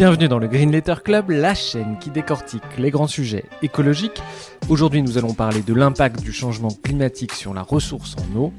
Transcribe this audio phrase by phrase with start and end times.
[0.00, 4.22] Bienvenue dans le Green Letter Club, la chaîne qui décortique les grands sujets écologiques.
[4.70, 8.52] Aujourd'hui, nous allons parler de l'impact du changement climatique sur la ressource en eau.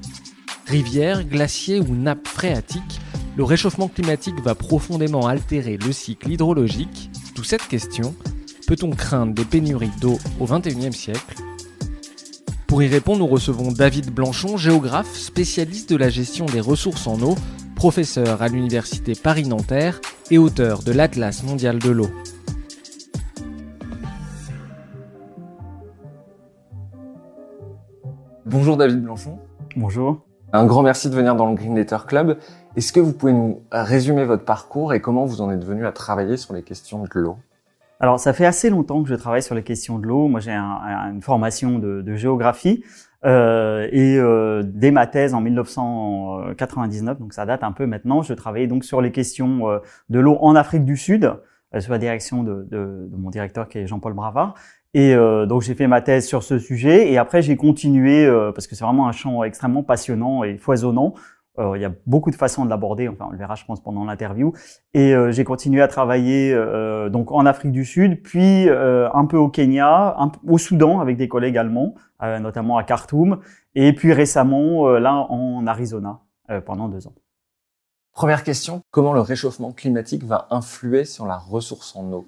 [0.67, 3.01] Rivières, glaciers ou nappes phréatiques,
[3.37, 7.09] le réchauffement climatique va profondément altérer le cycle hydrologique.
[7.33, 8.13] D'où cette question,
[8.67, 11.41] peut-on craindre des pénuries d'eau au XXIe siècle?
[12.67, 17.19] Pour y répondre, nous recevons David Blanchon, géographe, spécialiste de la gestion des ressources en
[17.19, 17.35] eau,
[17.81, 22.09] professeur à l'université Paris-Nanterre et auteur de l'Atlas mondial de l'eau.
[28.45, 29.39] Bonjour David Blanchon.
[29.75, 30.21] Bonjour.
[30.53, 32.37] Un grand merci de venir dans le Green Letter Club.
[32.75, 35.91] Est-ce que vous pouvez nous résumer votre parcours et comment vous en êtes venu à
[35.91, 37.37] travailler sur les questions de l'eau?
[37.99, 40.27] Alors, ça fait assez longtemps que je travaille sur les questions de l'eau.
[40.27, 42.83] Moi, j'ai une formation de, de géographie
[43.23, 48.33] euh, et euh, dès ma thèse en 1999, donc ça date un peu maintenant, je
[48.33, 51.31] travaillais donc sur les questions euh, de l'eau en Afrique du Sud,
[51.75, 54.55] euh, sous la direction de, de, de mon directeur qui est Jean-Paul Bravard.
[54.93, 58.67] Et euh, donc j'ai fait ma thèse sur ce sujet et après j'ai continué parce
[58.67, 61.13] que c'est vraiment un champ extrêmement passionnant et foisonnant.
[61.59, 63.81] Euh, il y a beaucoup de façons de l'aborder, enfin on le verra je pense
[63.81, 64.53] pendant l'interview.
[64.93, 69.37] Et euh, j'ai continué à travailler euh, donc en Afrique du Sud, puis un peu
[69.37, 73.39] au Kenya, un, au Soudan avec des collègues allemands, notamment à Khartoum,
[73.75, 76.19] et puis récemment là en Arizona
[76.65, 77.13] pendant deux ans.
[78.13, 82.27] Première question, comment le réchauffement climatique va influer sur la ressource en eau?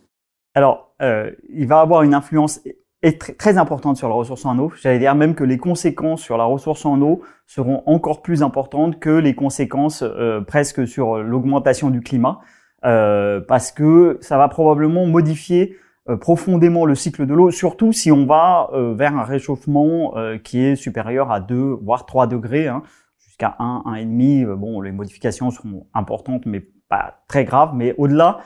[0.55, 2.59] Alors, il va avoir une influence
[3.03, 4.71] est très, importante sur la ressource en eau.
[4.81, 8.99] J'allais dire même que les conséquences sur la ressource en eau seront encore plus importantes
[8.99, 12.39] que les conséquences euh, presque sur l'augmentation du climat,
[12.85, 15.75] euh, parce que ça va probablement modifier
[16.09, 20.13] euh, profondément le cycle de l'eau, surtout si on va euh, vers un réchauffement
[20.43, 22.83] qui est supérieur à 2 voire 3 degrés, hein,
[23.19, 24.55] jusqu'à 1, 1,5.
[24.55, 27.71] Bon, les modifications seront importantes, mais pas très graves.
[27.73, 28.39] Mais au-delà,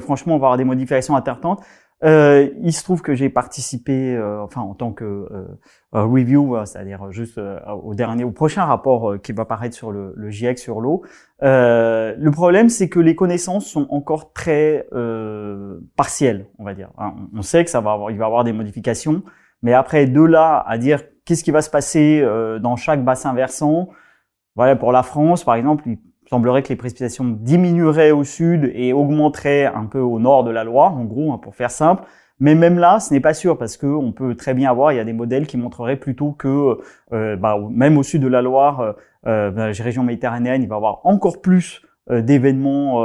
[0.00, 1.62] franchement, on va avoir des modifications importantes.
[2.02, 5.46] Euh, il se trouve que j'ai participé, euh, enfin en tant que euh,
[5.92, 7.40] review, c'est-à-dire juste
[7.82, 11.02] au dernier, au prochain rapport qui va paraître sur le, le GIEC sur l'eau.
[11.40, 14.86] le problème, c'est que les connaissances sont encore très
[15.96, 16.90] partielles, on va dire.
[16.98, 19.22] Hein, on sait que ça va avoir, il va avoir des modifications,
[19.62, 22.22] mais après de là à dire qu'est-ce qui va se passer
[22.60, 23.88] dans chaque bassin versant,
[24.56, 25.84] voilà pour la France par exemple,
[26.28, 30.64] semblerait que les précipitations diminueraient au sud et augmenteraient un peu au nord de la
[30.64, 32.04] Loire, en gros, hein, pour faire simple.
[32.40, 34.96] Mais même là, ce n'est pas sûr parce que on peut très bien avoir, il
[34.96, 36.78] y a des modèles qui montreraient plutôt que
[37.12, 38.92] euh, bah, même au sud de la Loire, euh,
[39.26, 43.02] euh dans les régions méditerranéennes, il va y avoir encore plus d'événements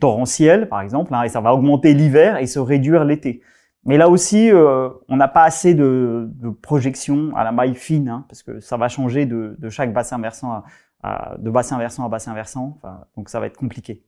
[0.00, 3.42] torrentiels, par exemple, hein, et ça va augmenter l'hiver et se réduire l'été.
[3.84, 8.24] Mais là aussi, on n'a pas assez de, de projections à la maille fine, hein,
[8.28, 10.64] parce que ça va changer de, de chaque bassin versant à,
[11.04, 12.76] de bassin versant à bassin versant.
[12.76, 14.04] Enfin, donc ça va être compliqué.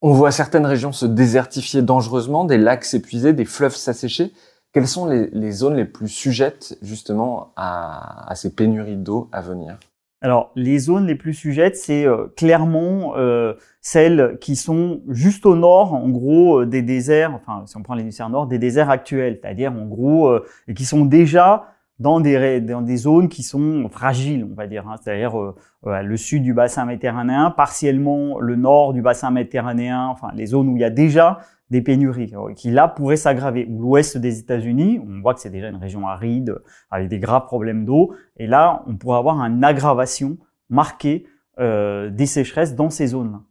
[0.00, 4.32] On voit certaines régions se désertifier dangereusement, des lacs s'épuiser, des fleuves s'assécher.
[4.72, 9.40] Quelles sont les, les, zones les plus sujettes justement à, à ces pénuries d'eau à
[9.40, 9.78] venir?
[10.22, 15.56] Alors les zones les plus sujettes, c'est euh, clairement euh, celles qui sont juste au
[15.56, 17.34] nord, en gros, euh, des déserts.
[17.34, 20.32] Enfin, si on prend l'hémisphère nord, des déserts actuels, c'est-à-dire en gros,
[20.68, 21.71] et qui sont déjà
[22.02, 25.54] dans des, dans des zones qui sont fragiles, on va dire, hein, c'est-à-dire euh,
[25.86, 30.68] euh, le sud du bassin méditerranéen, partiellement le nord du bassin méditerranéen, enfin les zones
[30.68, 31.38] où il y a déjà
[31.70, 33.66] des pénuries, euh, qui là pourraient s'aggraver.
[33.70, 36.58] Ou l'ouest des États-Unis, on voit que c'est déjà une région aride,
[36.90, 40.36] avec des graves problèmes d'eau, et là on pourrait avoir une aggravation
[40.68, 41.26] marquée
[41.58, 43.42] des sécheresses dans ces zones-là.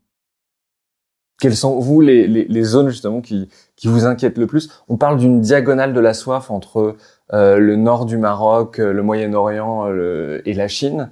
[1.41, 4.69] Quelles sont, vous, les, les, les, zones justement qui, qui vous inquiètent le plus?
[4.87, 6.95] On parle d'une diagonale de la soif entre
[7.31, 11.09] le nord du Maroc, euh, le Moyen-Orient euh, et la Chine.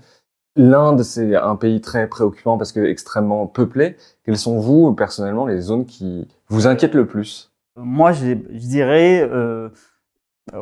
[0.56, 3.95] L'Inde, c'est un pays très préoccupant parce que extrêmement peuplé.
[4.25, 7.54] Quelles sont, vous, personnellement, les zones qui vous inquiètent le plus?
[7.77, 9.69] Moi, je, dirais euh,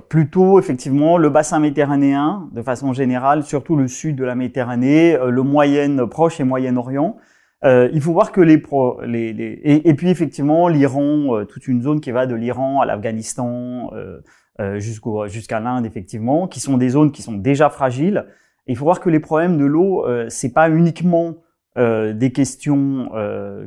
[0.08, 5.42] plutôt, effectivement, le bassin méditerranéen, de façon générale, surtout le sud de la Méditerranée, le
[5.42, 7.18] Moyen, proche et Moyen-Orient.
[7.64, 11.68] Euh, il faut voir que les, pro, les, les et, puis effectivement l'Iran, euh, toute
[11.68, 14.22] une zone qui va de l'Iran à l'Afghanistan euh, euh
[14.78, 18.26] jusqu'au jusqu'à l'Inde effectivement, qui sont des zones qui sont déjà fragiles.
[18.68, 21.36] Il faut voir que les problèmes de l'eau, c'est pas uniquement
[21.76, 23.10] des questions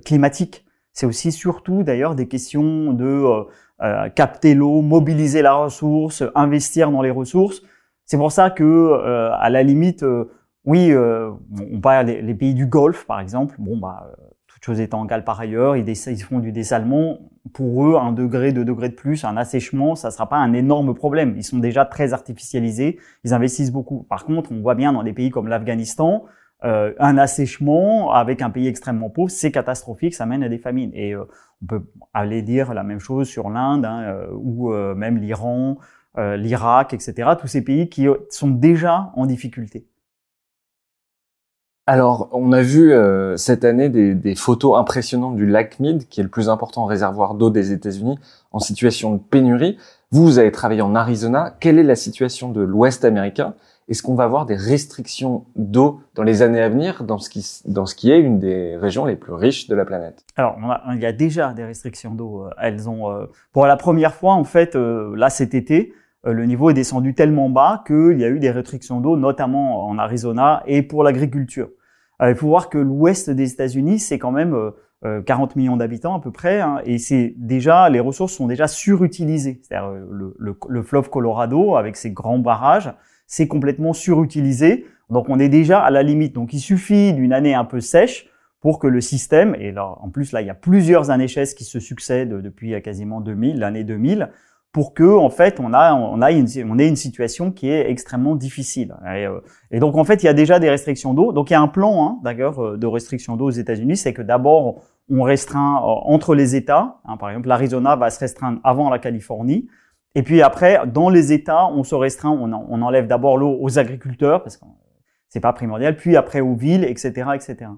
[0.04, 0.64] climatiques.
[0.92, 3.46] C'est aussi surtout d'ailleurs des questions de
[4.14, 7.62] capter l'eau, mobiliser la ressource, investir dans les ressources.
[8.04, 10.04] C'est pour ça que, à la limite,
[10.64, 13.54] oui, on parle les pays du Golfe, par exemple.
[13.58, 14.10] Bon, bah,
[14.60, 17.18] toute chose étant égale par ailleurs, ils, ils font du dessalement.
[17.54, 20.94] Pour eux, un degré, deux degrés de plus, un assèchement, ça sera pas un énorme
[20.94, 21.32] problème.
[21.38, 24.02] Ils sont déjà très artificialisés, ils investissent beaucoup.
[24.02, 26.26] Par contre, on voit bien dans des pays comme l'Afghanistan,
[26.62, 30.90] euh, un assèchement avec un pays extrêmement pauvre, c'est catastrophique, ça mène à des famines.
[30.92, 31.24] Et euh,
[31.62, 35.78] on peut aller dire la même chose sur l'Inde hein, euh, ou même l'Iran,
[36.18, 37.30] l'Irak, etc.
[37.40, 39.86] Tous ces pays qui sont déjà en difficulté.
[41.92, 46.22] Alors, on a vu euh, cette année des, photos impressionnantes du lac Mead, qui est
[46.22, 48.16] le plus important réservoir d'eau des États-Unis,
[48.52, 49.76] en situation de pénurie.
[50.12, 51.52] Vous, vous avez travaillé en Arizona.
[51.58, 53.54] Quelle est la situation de l'Ouest américain?
[53.88, 57.44] Est-ce qu'on va avoir des restrictions d'eau dans les années à venir dans ce, qui,
[57.64, 60.22] dans ce qui est une des régions les plus riches de la planète?
[60.36, 60.58] Alors,
[60.94, 62.44] il y a déjà des restrictions d'eau.
[62.62, 66.70] Elles ont, euh, pour la première fois, en fait, euh, là cet été, le niveau
[66.70, 70.82] est descendu tellement bas qu'il y a eu des restrictions d'eau, notamment en Arizona et
[70.82, 71.70] pour l'agriculture.
[72.22, 74.60] Euh, il faut voir que l'ouest des États-Unis, c'est quand même 40
[75.04, 78.68] euh, euh, millions d'habitants à peu près, hein, et c'est déjà les ressources sont déjà
[78.68, 79.60] surutilisées.
[79.62, 82.92] C'est-à-dire le, le, le, fleuve Colorado avec ses grands barrages,
[83.26, 84.86] c'est complètement surutilisé.
[85.08, 86.34] Donc on est déjà à la limite.
[86.34, 88.28] Donc il suffit d'une année un peu sèche
[88.60, 91.54] pour que le système, et là en plus là il y a plusieurs années chaises
[91.54, 94.28] qui se succèdent depuis quasiment 2000, l'année 2000,
[94.72, 97.90] pour que en fait on a on a une on ait une situation qui est
[97.90, 98.94] extrêmement difficile.
[99.04, 99.40] Et, euh,
[99.80, 101.32] donc en fait il y a déjà des restrictions d'eau.
[101.32, 104.14] Donc il y a un plan hein, d'ailleurs euh, de restrictions d'eau aux États-Unis c'est
[104.14, 107.00] que d'abord on restreint euh, entre les États.
[107.04, 109.68] Hein, par exemple l'Arizona va se restreindre avant la Californie.
[110.14, 113.78] Et puis après dans les États on se restreint on, on enlève d'abord l'eau aux
[113.78, 114.64] agriculteurs parce que
[115.28, 115.96] c'est pas primordial.
[115.96, 117.70] Puis après aux villes etc etc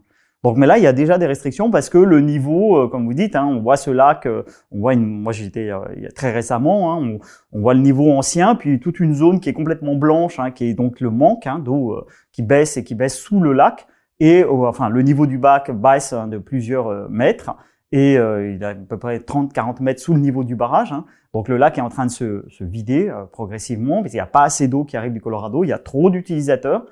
[0.45, 3.05] donc, mais là, il y a déjà des restrictions parce que le niveau, euh, comme
[3.05, 4.43] vous dites, hein, on voit ce lac, euh,
[4.73, 5.79] on voit une, moi j'étais euh,
[6.17, 7.19] très récemment, hein,
[7.53, 10.65] on, voit le niveau ancien, puis toute une zone qui est complètement blanche, hein, qui
[10.65, 13.87] est donc le manque hein, d'eau qui baisse et qui baisse sous le lac,
[14.19, 17.55] et enfin le niveau du bac baisse de plusieurs mètres,
[17.93, 20.95] et il est à peu près 30-40 mètres sous le niveau du barrage.
[21.35, 24.27] Donc le lac est en train de se, se vider progressivement, parce qu'il n'y a
[24.27, 26.87] pas assez d'eau qui arrive du Colorado, il y a trop d'utilisateurs.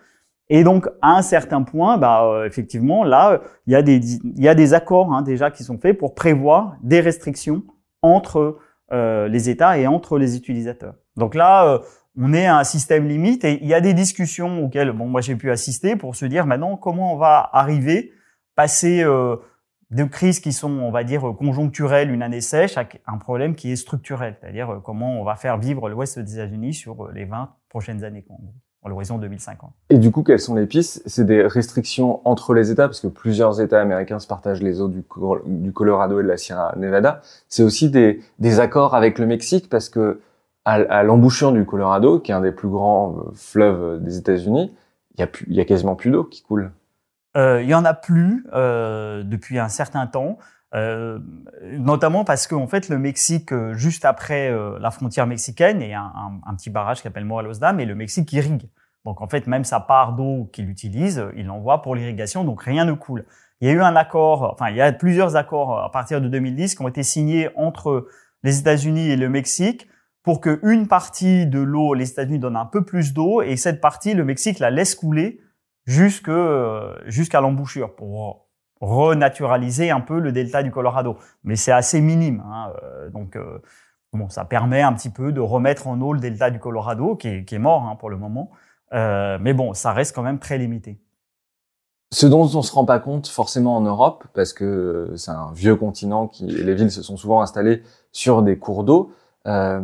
[0.53, 4.43] Et donc, à un certain point, bah, euh, effectivement, là, il y a des, il
[4.43, 7.63] y a des accords hein, déjà qui sont faits pour prévoir des restrictions
[8.03, 8.59] entre
[8.93, 10.95] euh, les États et entre les utilisateurs.
[11.17, 11.79] Donc là, euh,
[12.19, 15.21] on est à un système limite et il y a des discussions auxquelles, bon, moi
[15.21, 18.13] j'ai pu assister pour se dire maintenant comment on va arriver,
[18.57, 23.55] passer de crises qui sont, on va dire, conjoncturelles, une année sèche, à un problème
[23.55, 27.55] qui est structurel, c'est-à-dire comment on va faire vivre l'Ouest des États-Unis sur les 20
[27.69, 28.25] prochaines années
[28.83, 29.71] à l'horizon 2050.
[29.91, 31.03] Et du coup, quelles sont les pistes?
[31.07, 34.89] C'est des restrictions entre les États, parce que plusieurs États américains se partagent les eaux
[34.89, 35.05] du,
[35.47, 37.21] du Colorado et de la Sierra Nevada.
[37.49, 40.21] C'est aussi des, des, accords avec le Mexique, parce que
[40.65, 44.75] à, à l'embouchure du Colorado, qui est un des plus grands euh, fleuves des États-Unis,
[45.17, 46.71] il y, a il y a quasiment plus d'eau qui coule.
[47.37, 50.39] Euh, il y en a plus euh, depuis un certain temps.
[50.73, 51.19] Euh,
[51.63, 55.95] notamment parce qu'en fait le Mexique euh, juste après euh, la frontière mexicaine il y
[55.95, 58.69] a un, un, petit barrage qui s'appelle Morelos Dam et le Mexique irrigue.
[59.05, 62.85] Donc en fait même sa part d'eau qu'il utilise, il l'envoie pour l'irrigation donc rien
[62.85, 63.25] ne coule.
[63.61, 66.29] Il y a eu un accord, enfin il y a plusieurs accords à partir de
[66.29, 68.07] 2010 qui ont été signés entre
[68.45, 69.89] les États-Unis et le Mexique
[70.23, 73.81] pour que une partie de l'eau, les États-Unis donnent un peu plus d'eau et cette
[73.81, 75.41] partie, le Mexique la laisse couler
[75.85, 76.31] jusque
[77.07, 78.50] jusqu'à l'embouchure pour
[78.81, 81.17] renaturaliser un peu le delta du Colorado.
[81.45, 82.43] Mais c'est assez minime.
[82.47, 83.59] Hein, euh, donc, euh,
[84.13, 87.29] bon, ça permet un petit peu de remettre en eau le delta du Colorado, qui
[87.29, 88.51] est, mort hein, pour le moment.
[88.93, 90.99] Euh, mais bon, ça reste quand même très limité.
[92.13, 95.77] Ce dont on se rend pas compte forcément en Europe, parce que c'est un vieux
[95.77, 99.13] continent qui les villes se sont souvent installées sur des cours d'eau.
[99.47, 99.81] Euh,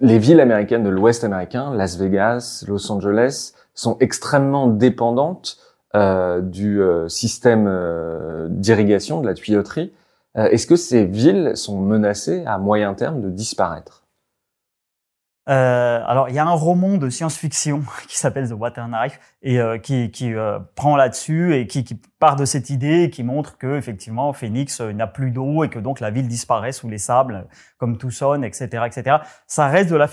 [0.00, 5.58] les villes américaines de l'Ouest américain, Las Vegas, Los Angeles, sont extrêmement dépendantes
[5.96, 9.92] euh, du euh, système euh, d'irrigation, de la tuyauterie.
[10.36, 14.06] Est-ce que ces villes sont menacées à moyen terme de disparaître?
[15.46, 20.12] Alors, il y a un roman de science-fiction qui s'appelle The Water Knife et qui,
[20.12, 20.32] qui
[20.76, 21.84] prend là-dessus et qui,
[22.20, 25.80] part de cette idée et qui montre que effectivement Phoenix n'a plus d'eau et que
[25.80, 29.16] donc la ville disparaît sous les sables comme Tucson, etc., etc.
[29.48, 30.06] Ça reste de la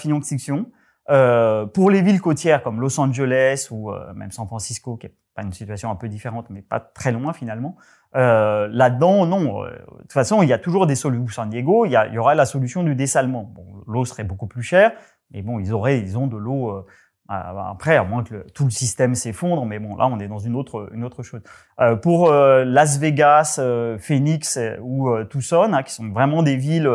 [1.07, 1.67] science-fiction.
[1.73, 5.91] pour les villes côtières comme Los Angeles ou même San Francisco, qui est une situation
[5.91, 7.75] un peu différente, mais pas très loin finalement.
[8.15, 9.63] Euh, Là-dedans, non.
[9.63, 11.27] Euh, de toute façon, il y a toujours des solutions.
[11.27, 13.43] San Diego, il y, a, il y aura la solution du dessalement.
[13.43, 14.91] Bon, l'eau serait beaucoup plus chère,
[15.31, 16.85] mais bon, ils auraient, ils ont de l'eau, euh,
[17.29, 20.55] Après, à moins que tout le système s'effondre, mais bon, là, on est dans une
[20.55, 21.41] autre, une autre chose.
[21.79, 26.89] Euh, pour euh, Las Vegas, euh, Phoenix ou Tucson, hein, qui sont vraiment des villes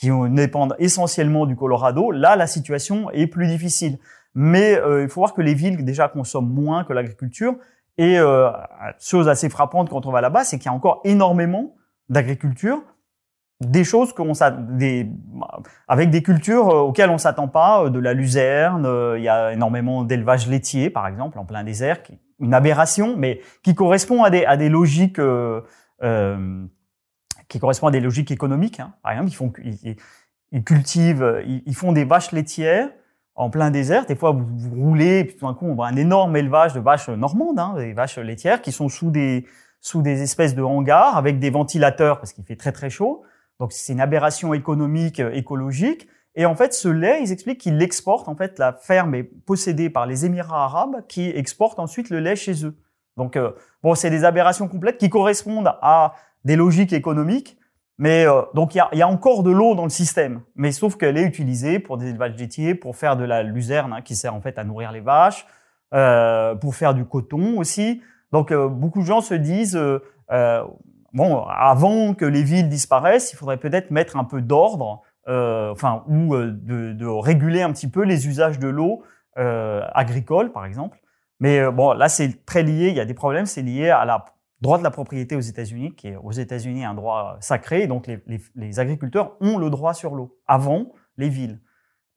[0.00, 3.98] qui dépendent essentiellement du Colorado, là, la situation est plus difficile.
[4.34, 7.56] Mais il faut voir que les villes déjà consomment moins que l'agriculture.
[7.98, 8.16] Et
[8.98, 11.74] chose assez frappante quand on va là-bas, c'est qu'il y a encore énormément
[12.08, 12.82] d'agriculture
[13.60, 14.32] des choses qu'on
[14.70, 15.08] des
[15.86, 19.28] avec des cultures euh, auxquelles on s'attend pas, euh, de la luzerne, euh, il y
[19.28, 24.24] a énormément d'élevage laitier par exemple en plein désert, qui, une aberration, mais qui correspond
[24.24, 25.60] à des à des logiques euh,
[27.50, 28.80] qui correspond à des logiques économiques.
[28.80, 28.94] Hein.
[29.02, 29.52] Par exemple, ils font
[30.52, 32.88] ils, cultivent, ils, font des vaches laitières
[33.34, 34.06] en plein désert.
[34.06, 36.80] Des fois, vous, roulez, et puis tout d'un coup, on voit un énorme élevage de
[36.80, 39.46] vaches normandes, hein, des vaches laitières qui sont sous des
[39.80, 43.22] sous des espèces de hangars avec des ventilateurs parce qu'il fait très très chaud.
[43.58, 46.06] Donc c'est une aberration économique, euh, écologique.
[46.34, 48.28] Et en fait, ce lait, ils expliquent qu'ils l'exportent.
[48.28, 52.36] En fait, la ferme est possédée par les Émirats arabes qui exportent ensuite le lait
[52.36, 52.76] chez eux.
[53.16, 53.52] Donc, euh,
[53.82, 57.56] bon, c'est des aberrations complètes qui correspondent à des logiques économiques.
[57.98, 60.40] Mais euh, donc, il y a, encore de l'eau dans le système.
[60.54, 64.02] Mais sauf qu'elle est utilisée pour des élevages laitiers, pour faire de la luzerne, hein,
[64.02, 65.46] qui sert en fait à nourrir les vaches,
[65.92, 68.02] euh, pour faire du coton aussi.
[68.32, 69.78] Donc, beaucoup de gens se disent,
[71.12, 76.04] bon, avant que les villes disparaissent, il faudrait peut-être mettre un peu d'ordre, euh, enfin,
[76.08, 79.02] ou euh, de, de, réguler un petit peu les usages de l'eau
[79.38, 80.98] euh, agricole, par exemple.
[81.38, 82.88] Mais euh, bon, là, c'est très lié.
[82.88, 83.46] Il y a des problèmes.
[83.46, 84.24] C'est lié à la
[84.60, 87.86] droit de la propriété aux États-Unis, qui est aux États-Unis un droit sacré.
[87.86, 91.60] Donc, les, les, les agriculteurs ont le droit sur l'eau avant les villes.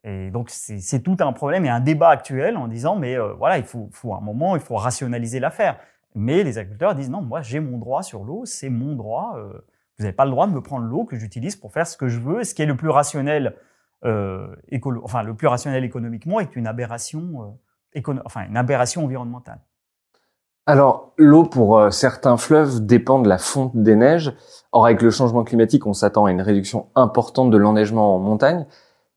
[0.04, 3.58] Et donc, c'est tout un problème et un débat actuel en disant, mais euh, voilà,
[3.58, 5.80] il faut, faut un moment, il faut rationaliser l'affaire.
[6.16, 9.36] Mais les agriculteurs disent non, moi j'ai mon droit sur l'eau, c'est mon droit.
[9.38, 9.66] Euh,
[9.98, 12.08] vous n'avez pas le droit de me prendre l'eau que j'utilise pour faire ce que
[12.08, 12.42] je veux.
[12.42, 13.56] Et ce qui est le plus rationnel,
[14.06, 17.58] euh, écolo enfin le plus rationnel économiquement, est une aberration,
[17.96, 19.60] euh, enfin une aberration environnementale.
[20.65, 24.34] Alors l'eau pour euh, certains fleuves dépend de la fonte des neiges.
[24.72, 28.65] Or avec le changement climatique, on s'attend à une réduction importante de l'enneigement en montagne.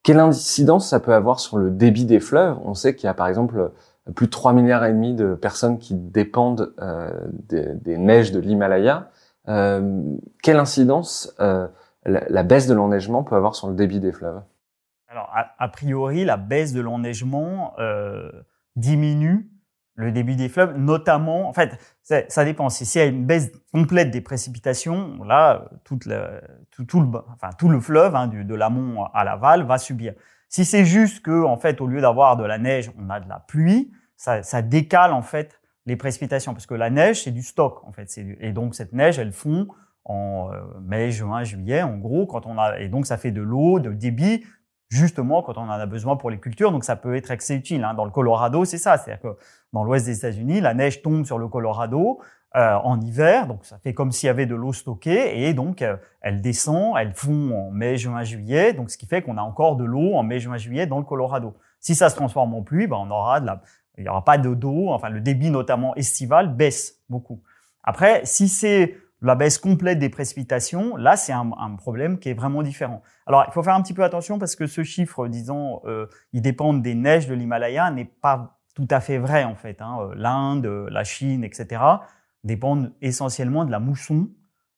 [0.03, 2.59] Quelle incidence ça peut avoir sur le débit des fleuves?
[2.65, 3.73] On sait qu'il y a par exemple
[4.15, 7.11] plus de 3 milliards et demi de personnes qui dépendent euh,
[7.49, 9.11] des, neiges de l'Himalaya.
[9.49, 11.35] Euh, quelle incidence
[12.05, 14.41] la, baisse de l'enneigement peut avoir sur le débit des fleuves?
[15.09, 17.75] Alors, a, priori, la baisse de l'enneigement
[18.77, 19.51] diminue
[19.97, 22.69] le débit des fleuves, notamment, en fait, ça dépend.
[22.69, 26.43] Si a une baisse complète des précipitations, là, tout, le,
[27.33, 30.13] enfin, tout le fleuve, hein, du, de l'amont à l'aval, va subir.
[30.49, 33.29] Si c'est juste que, en fait, au lieu d'avoir de la neige, on a de
[33.29, 37.43] la pluie, ça, ça décale en fait les précipitations parce que la neige c'est du
[37.43, 38.13] stock en fait.
[38.41, 39.69] Et donc cette neige, elle fond
[40.05, 43.43] en euh, mai, juin, juillet, en gros, quand on a et donc ça fait de
[43.43, 44.45] l'eau, de débit,
[44.89, 46.73] justement quand on en a besoin pour les cultures.
[46.73, 47.85] Donc ça peut être assez utile.
[47.85, 47.95] Hein.
[47.95, 49.37] Dans le Colorado, c'est ça, c'est-à-dire que
[49.73, 52.21] dans l'ouest des États-Unis, la neige tombe sur le Colorado
[52.55, 55.83] euh, en hiver, donc ça fait comme s'il y avait de l'eau stockée et donc
[55.83, 59.43] euh, elle descend, elle fond en mai, juin, juillet, donc ce qui fait qu'on a
[59.43, 61.55] encore de l'eau en mai, juin, juillet dans le Colorado.
[61.81, 63.63] Si ça se transforme en pluie, ben on aura de la,
[63.99, 67.43] il n'y aura pas de d'eau, enfin le débit notamment estival baisse beaucoup.
[67.83, 72.63] Après, si c'est la baisse complète des précipitations, là c'est un, problème qui est vraiment
[72.63, 73.03] différent.
[73.27, 76.43] Alors il faut faire un petit peu attention parce que ce chiffre, disons, euh, il
[76.43, 79.81] dépend des neiges de l'Himalaya, n'est pas tout à fait vrai en fait.
[79.81, 79.99] Hein.
[80.01, 81.83] Euh, L'Inde, la Chine, etc.
[82.45, 84.29] dépendent essentiellement de la mousson.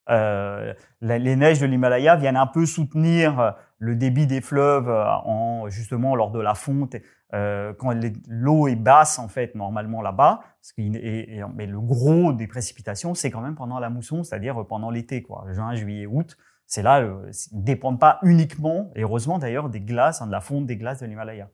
[0.08, 5.68] Euh, les neiges de l'Himalaya viennent un peu soutenir le débit des fleuves euh, en
[5.68, 6.96] justement lors de la fonte
[7.34, 7.92] euh, quand
[8.28, 10.40] l'eau est basse en fait normalement là-bas,
[10.78, 15.46] mais le gros des précipitations c'est quand même pendant la mousson, c'est-à-dire pendant l'été quoi,
[15.52, 16.36] juin, juillet, août.
[16.68, 20.42] C'est là, euh, ils dépendent pas uniquement, et heureusement d'ailleurs, des glaces, hein, de la
[20.42, 21.48] fonte des glaces de l'Himalaya.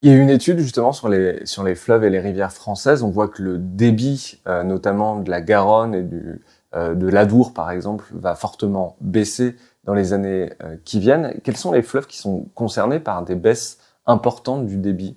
[0.00, 3.02] Il y a une étude justement sur les sur les fleuves et les rivières françaises.
[3.02, 6.42] On voit que le débit, euh, notamment de la Garonne et du
[6.74, 11.40] euh, de l'Adour par exemple, va fortement baisser dans les années euh, qui viennent.
[11.42, 15.16] Quels sont les fleuves qui sont concernés par des baisses importantes du débit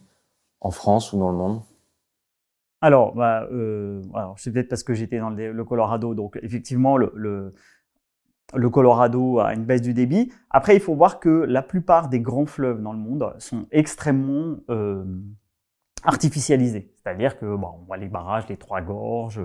[0.62, 1.62] en France ou dans le monde?
[2.82, 4.02] Alors, bah, euh,
[4.36, 7.54] c'est peut-être parce que j'étais dans le, Colorado, donc effectivement, le,
[8.72, 10.32] Colorado a une baisse du débit.
[10.52, 14.58] Après, il faut voir que la plupart des grands fleuves dans le monde sont extrêmement
[14.70, 15.04] euh,
[16.04, 16.94] artificialisés.
[16.96, 19.42] C'est-à-dire que bon, on voit les barrages, les Trois Gorges,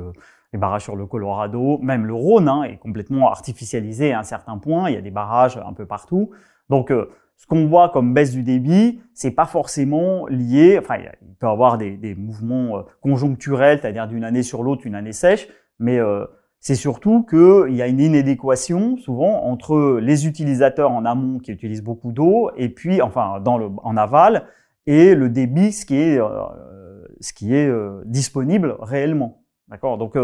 [0.52, 4.59] les barrages sur le Colorado, même le Rhône hein, est complètement artificialisé à un certain
[4.59, 4.90] point.
[4.90, 6.30] Il y a des barrages un peu partout.
[6.68, 10.78] Donc, euh, ce qu'on voit comme baisse du débit, c'est pas forcément lié.
[10.78, 14.94] Enfin, il peut avoir des, des mouvements euh, conjoncturels, c'est-à-dire d'une année sur l'autre, une
[14.94, 16.26] année sèche, mais euh,
[16.61, 21.82] c'est surtout qu'il y a une inadéquation souvent entre les utilisateurs en amont qui utilisent
[21.82, 24.47] beaucoup d'eau et puis, enfin, dans le, en aval,
[24.87, 26.21] et le débit, ce qui est,
[27.21, 27.73] ce qui est
[28.04, 29.41] disponible réellement.
[29.73, 29.99] D'accord?
[29.99, 30.17] Donc,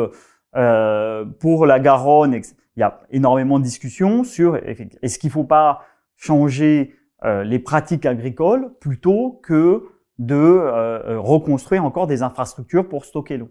[1.40, 5.80] pour la Garonne, il y a énormément de discussions sur est-ce qu'il ne faut pas
[6.14, 9.82] changer les pratiques agricoles plutôt que
[10.18, 13.50] de reconstruire encore des infrastructures pour stocker l'eau?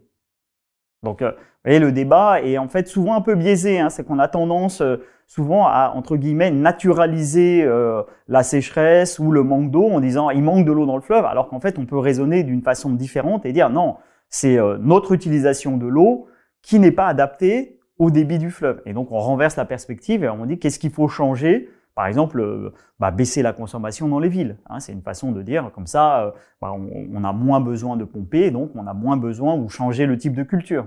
[1.04, 1.30] Donc, vous
[1.66, 3.80] voyez, le débat est en fait souvent un peu biaisé.
[3.80, 4.82] Hein, c'est qu'on a tendance
[5.28, 10.42] souvent à, entre guillemets, naturaliser euh, la sécheresse ou le manque d'eau en disant il
[10.42, 13.46] manque de l'eau dans le fleuve, alors qu'en fait on peut raisonner d'une façon différente
[13.46, 13.98] et dire non,
[14.30, 16.28] c'est euh, notre utilisation de l'eau
[16.62, 18.82] qui n'est pas adaptée au débit du fleuve.
[18.86, 21.70] Et donc on renverse la perspective et on dit qu'est-ce qu'il faut changer?
[21.96, 24.58] Par exemple, euh, bah, baisser la consommation dans les villes.
[24.70, 26.32] Hein, c'est une façon de dire, comme ça,
[26.62, 30.16] bah, on, a moins besoin de pomper, donc on a moins besoin ou changer le
[30.16, 30.86] type de culture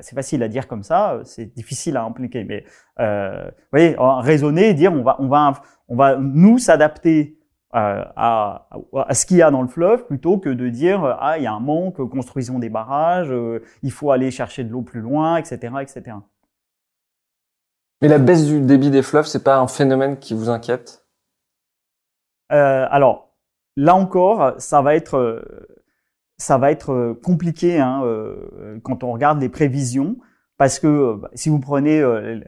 [0.00, 2.64] c'est facile à dire comme ça, c'est difficile à impliquer, mais
[3.00, 7.41] euh, vous voyez, raisonner, dire on va, on va, on va nous s'adapter euh,
[7.72, 11.44] à, à, ce qu'il y a dans le fleuve plutôt que de dire ah il
[11.44, 15.00] y a un manque, construisons des barrages, euh, il faut aller chercher de l'eau plus
[15.00, 16.16] loin, etc., etc.
[18.02, 21.06] Mais la baisse du débit des fleuves, c'est pas un phénomène qui vous inquiète?
[22.50, 23.30] Euh, Alors
[23.76, 25.42] là encore, ça va être
[26.42, 30.16] ça va être euh, compliqué hein, euh, quand on regarde les prévisions,
[30.58, 32.02] parce que euh, bah, si vous prenez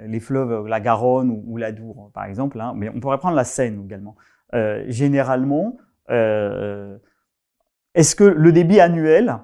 [0.07, 3.45] les fleuves, la Garonne ou, la Dour, par exemple, hein, mais on pourrait prendre la
[3.45, 4.17] Seine également.
[4.89, 5.77] Généralement,
[6.09, 6.97] est-ce
[8.17, 9.39] que le débit annuel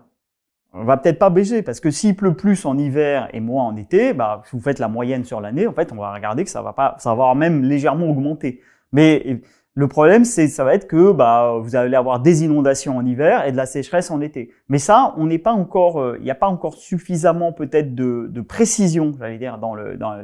[0.72, 3.76] on va peut-être pas baisser parce que s'il pleut plus en hiver et moins en
[3.76, 6.50] été, bah, si vous faites la moyenne sur l'année, en fait, on va regarder que
[6.50, 8.60] ça va pas, ça va même légèrement augmenter.
[8.92, 9.40] Mais
[9.74, 13.46] le problème, c'est ça va être que bah, vous allez avoir des inondations en hiver
[13.46, 14.52] et de la sécheresse en été.
[14.68, 18.28] Mais ça, on n'est pas encore, euh, il n'y a pas encore suffisamment peut-être de,
[18.30, 20.22] de, précision, j'allais dire, dans le, dans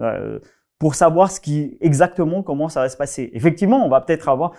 [0.00, 0.38] euh,
[0.78, 3.30] pour savoir ce qui exactement comment ça va se passer.
[3.32, 4.52] Effectivement, on va peut-être avoir,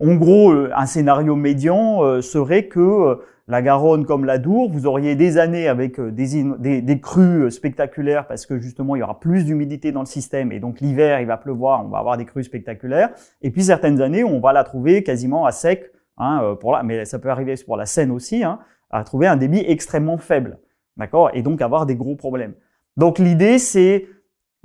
[0.00, 5.14] en gros, euh, un scénario médian serait que la Garonne comme la Dour, vous auriez
[5.14, 9.44] des années avec euh, des, crues euh, spectaculaires parce que justement il y aura plus
[9.44, 12.42] d'humidité dans le système et donc l'hiver il va pleuvoir, on va avoir des crues
[12.42, 13.10] spectaculaires.
[13.42, 17.20] Et puis certaines années on va la trouver quasiment à sec, hein, euh, mais ça
[17.20, 18.58] peut arriver pour la Seine aussi, hein,
[18.90, 20.58] à trouver un débit extrêmement faible,
[20.96, 22.54] d'accord, et donc avoir des gros problèmes.
[22.96, 24.08] Donc l'idée c'est,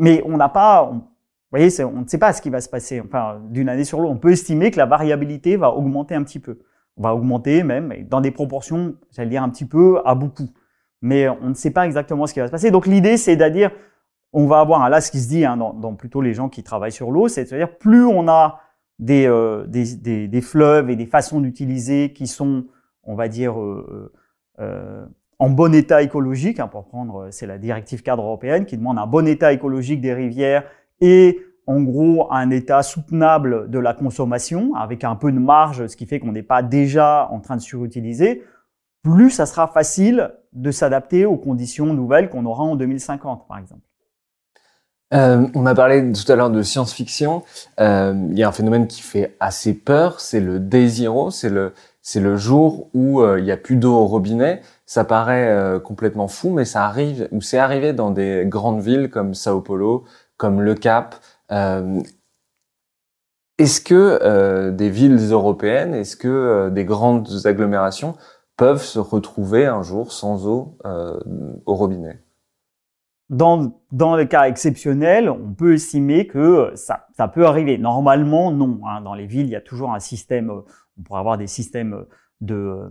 [0.02, 1.02] mais on n'a pas, vous
[1.50, 3.00] voyez, on ne sait pas ce qui va se passer.
[3.00, 6.40] Enfin, d'une année sur l'autre, on peut estimer que la variabilité va augmenter un petit
[6.40, 6.60] peu
[6.98, 10.50] on va augmenter même, dans des proportions, j'allais dire un petit peu à beaucoup.
[11.02, 12.70] Mais on ne sait pas exactement ce qui va se passer.
[12.70, 13.72] Donc l'idée, c'est dire,
[14.34, 16.92] on va avoir, là ce qui se dit hein, dans, plutôt les gens qui travaillent
[16.92, 18.60] sur l'eau, c'est de dire plus on a
[19.00, 22.66] des, euh, des, des, fleuves et des façons d'utiliser qui sont,
[23.04, 24.14] on va dire, euh,
[24.60, 25.06] euh,
[25.42, 29.08] en bon état écologique, hein, pour prendre, c'est la directive cadre européenne qui demande un
[29.08, 30.64] bon état écologique des rivières
[31.02, 35.98] et en gros un état soutenable de la consommation avec un peu de marge, ce
[35.98, 38.44] qui fait qu'on n'est pas déjà en train de surutiliser,
[39.02, 43.82] plus ça sera facile de s'adapter aux conditions nouvelles qu'on aura en 2050, par exemple.
[45.12, 47.42] Euh, on a parlé tout à l'heure de science-fiction.
[47.80, 51.74] Euh, il y a un phénomène qui fait assez peur, c'est le zero, c'est le
[52.02, 54.62] c'est le jour où euh, il y a plus d'eau au robinet.
[54.86, 59.10] Ça paraît euh, complètement fou, mais ça arrive ou c'est arrivé dans des grandes villes
[59.10, 60.06] comme Sao Paulo,
[60.38, 61.16] comme Le Cap,
[61.52, 62.02] euh,
[63.58, 68.16] est-ce que des villes européennes, est-ce que des grandes agglomérations
[68.58, 70.80] peuvent se retrouver un jour sans eau
[71.68, 72.24] au robinet?
[73.30, 77.78] Dans, dans le cas exceptionnel, on peut estimer que ça, ça peut arriver.
[77.78, 78.82] Normalement, non.
[78.88, 79.02] Hein.
[79.02, 80.52] Dans les villes, il y a toujours un système,
[81.02, 82.06] on pourrait avoir des systèmes
[82.40, 82.90] de,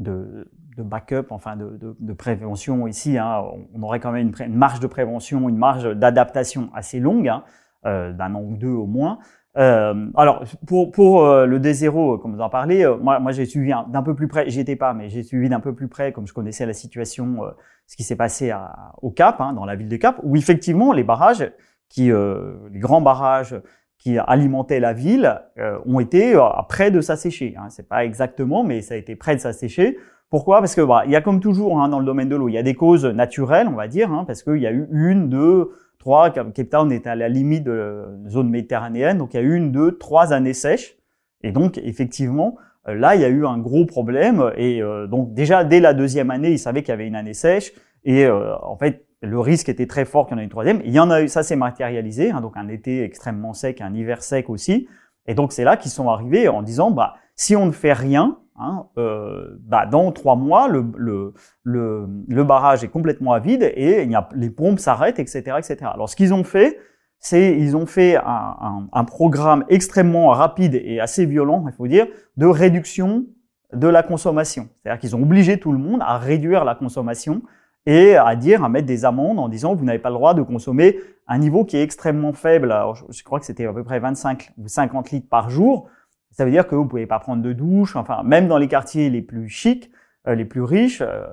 [0.00, 3.18] de, de backup, enfin de, de, prévention ici.
[3.18, 3.42] Hein.
[3.74, 7.28] On aurait quand même une, marge de prévention, une marge d'adaptation assez longue.
[7.28, 7.44] Hein.
[7.86, 9.20] Euh, d'un an ou deux au moins.
[9.56, 14.02] Euh, alors pour pour euh, le D0, comme vous en parlez, moi j'ai suivi d'un
[14.02, 16.34] peu plus près, j'y étais pas, mais j'ai suivi d'un peu plus près, comme je
[16.34, 17.40] connaissais la situation,
[17.86, 18.52] ce qui s'est passé
[19.00, 21.50] au Cap, hein, dans la ville de Cap, où effectivement les barrages,
[21.88, 23.58] qui les grands barrages
[24.00, 25.40] qui alimentaient la ville,
[25.86, 26.34] ont été
[26.68, 27.54] près de s'assécher.
[27.56, 27.66] Hein.
[27.68, 29.98] C'est pas exactement, mais ça a été près de s'assécher.
[30.30, 30.60] Pourquoi?
[30.60, 32.54] Parce que bah, il y a comme toujours hein, dans le domaine de l'eau, il
[32.54, 35.28] y a des causes naturelles, on va dire, hein, parce qu'il y a eu une,
[35.28, 39.42] deux, Trois, Cape Town est à la limite de zone méditerranéenne, donc il y a
[39.42, 40.96] eu une, deux, trois années sèches.
[41.42, 42.56] Et donc, effectivement,
[42.88, 44.50] euh, là, il y a eu un gros problème.
[44.56, 47.34] Et euh, donc, déjà, dès la deuxième année, ils savaient qu'il y avait une année
[47.34, 47.72] sèche.
[48.04, 50.80] Et euh, en fait, le risque était très fort qu'il y en ait une troisième.
[50.84, 53.94] il y en a eu, ça s'est matérialisé, hein, donc un été extrêmement sec, un
[53.94, 54.88] hiver sec aussi.
[55.26, 58.38] Et donc, c'est là qu'ils sont arrivés en disant, bah, si on ne fait rien,
[58.62, 61.32] Hein, euh, bah, dans trois mois, le, le,
[61.64, 65.76] le, barrage est complètement à vide et il y a, les pompes s'arrêtent, etc., etc.
[65.94, 66.78] Alors, ce qu'ils ont fait,
[67.18, 68.22] c'est ils ont fait un,
[68.60, 72.06] un, un, programme extrêmement rapide et assez violent, il faut dire,
[72.36, 73.24] de réduction
[73.72, 74.68] de la consommation.
[74.82, 77.40] C'est-à-dire qu'ils ont obligé tout le monde à réduire la consommation
[77.86, 80.42] et à dire, à mettre des amendes en disant vous n'avez pas le droit de
[80.42, 82.72] consommer un niveau qui est extrêmement faible.
[82.72, 85.88] Alors, je crois que c'était à peu près 25 ou 50 litres par jour.
[86.32, 87.96] Ça veut dire que vous pouvez pas prendre de douche.
[87.96, 89.90] Enfin, même dans les quartiers les plus chics,
[90.26, 91.26] euh, les plus riches, euh,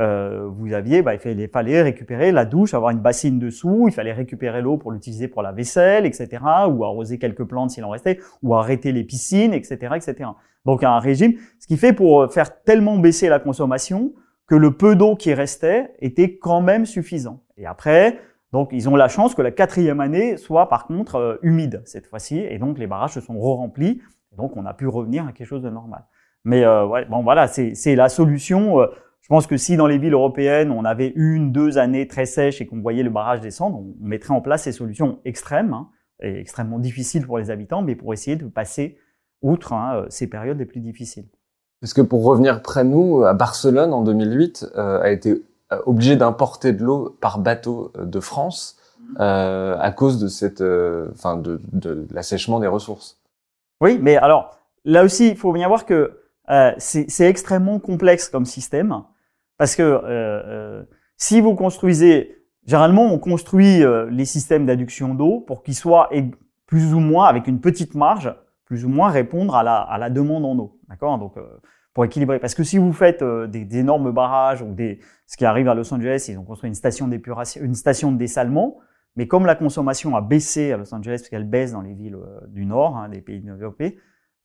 [0.00, 4.12] euh, vous aviez, bah, il fallait récupérer la douche, avoir une bassine dessous, il fallait
[4.12, 6.28] récupérer l'eau pour l'utiliser pour la vaisselle, etc.,
[6.68, 10.30] ou arroser quelques plantes s'il en restait, ou arrêter les piscines, etc., etc.
[10.64, 14.12] Donc un régime, ce qui fait pour faire tellement baisser la consommation
[14.48, 17.44] que le peu d'eau qui restait était quand même suffisant.
[17.56, 18.18] Et après,
[18.52, 22.06] donc ils ont la chance que la quatrième année soit par contre euh, humide cette
[22.06, 24.00] fois-ci, et donc les barrages se sont re-remplis,
[24.36, 26.04] donc on a pu revenir à quelque chose de normal.
[26.44, 28.80] Mais euh, ouais, bon voilà, c'est la solution.
[28.80, 28.86] Euh,
[29.20, 32.62] je pense que si dans les villes européennes, on avait une, deux années très sèches
[32.62, 35.90] et qu'on voyait le barrage descendre, on mettrait en place ces solutions extrêmes hein,
[36.22, 38.96] et extrêmement difficiles pour les habitants, mais pour essayer de passer
[39.42, 41.28] outre hein, euh, ces périodes les plus difficiles.
[41.80, 45.78] Parce que pour revenir près de nous, à Barcelone en 2008 euh, a été euh,
[45.86, 48.76] obligé d'importer de l'eau par bateau de France
[49.20, 50.62] euh, à cause de cette,
[51.12, 53.18] enfin de, de, l'assèchement des ressources.
[53.80, 56.20] Oui, mais alors là aussi, il faut bien voir que
[56.78, 59.02] c'est extrêmement complexe comme système.
[59.58, 60.82] Parce que euh, euh,
[61.16, 66.08] si vous construisez, généralement on construit euh, les systèmes d'adduction d'eau pour qu'ils soient
[66.66, 68.34] plus ou moins, avec une petite marge,
[68.68, 70.78] plus ou moins répondre à la, à la demande en eau.
[70.88, 71.18] D'accord?
[71.18, 71.34] Donc
[71.94, 72.38] pour équilibrer.
[72.38, 75.92] Parce que si vous faites des, énormes barrages ou des, ce qui arrive à Los
[75.92, 78.78] Angeles, ils ont construit une station d'épuration, une station de dessalement.
[79.16, 82.16] Mais comme la consommation a baissé à Los Angeles, parce qu'elle baisse dans les villes
[82.48, 83.98] du nord, hein, des pays développés,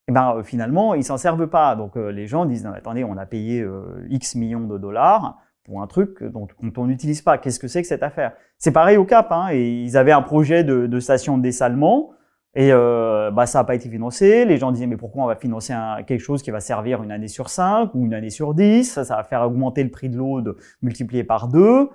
[0.05, 1.75] et eh ben euh, finalement ils s'en servent pas.
[1.75, 5.81] Donc euh, les gens disent attendez, on a payé euh, X millions de dollars pour
[5.81, 7.37] un truc dont, on n'utilise pas.
[7.37, 8.33] Qu'est-ce que c'est que cette affaire?
[8.57, 9.31] C'est pareil au Cap.
[9.31, 12.11] Hein, et ils avaient un projet de, de station de dessalement
[12.55, 14.45] et bah ça n'a pas été financé.
[14.45, 17.11] Les gens disaient mais pourquoi on va financer un, quelque chose qui va servir une
[17.11, 18.83] année sur cinq ou une année sur dix?
[18.83, 21.89] Ça, ça va faire augmenter le prix de l'eau de multiplié par deux.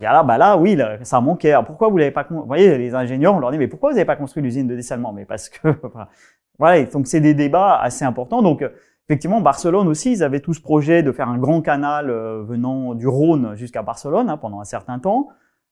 [0.00, 1.54] Et là, bah là, oui, ça manquait.
[1.66, 4.06] Pourquoi vous l'avez pas Vous voyez, les ingénieurs, on leur dit mais pourquoi vous n'avez
[4.06, 5.12] pas construit l'usine de dessalement?
[5.12, 5.68] Mais parce que
[6.58, 8.42] voilà, donc c'est des débats assez importants.
[8.42, 8.64] Donc
[9.10, 12.94] effectivement, Barcelone aussi, ils avaient tout ce projet de faire un grand canal euh, venant
[12.94, 15.28] du Rhône jusqu'à Barcelone hein, pendant un certain temps.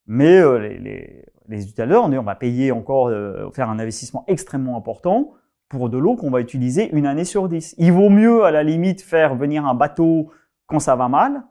[0.09, 4.77] Mais euh, les, les, les, utilisateurs on va payer encore, euh, faire un investissement extrêmement
[4.77, 5.35] important
[5.69, 7.77] pour de l'eau qu'on va utiliser une année sur dix.
[7.79, 10.31] Il vaut mieux à la limite faire venir un bateau
[10.67, 11.45] quand ça va mal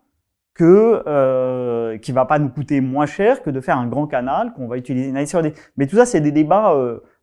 [0.53, 4.53] que euh, qui va pas nous coûter moins cher que de faire un grand canal
[4.53, 5.53] qu'on va utiliser une année sur dix.
[5.77, 6.75] Mais tout ça, c'est des débats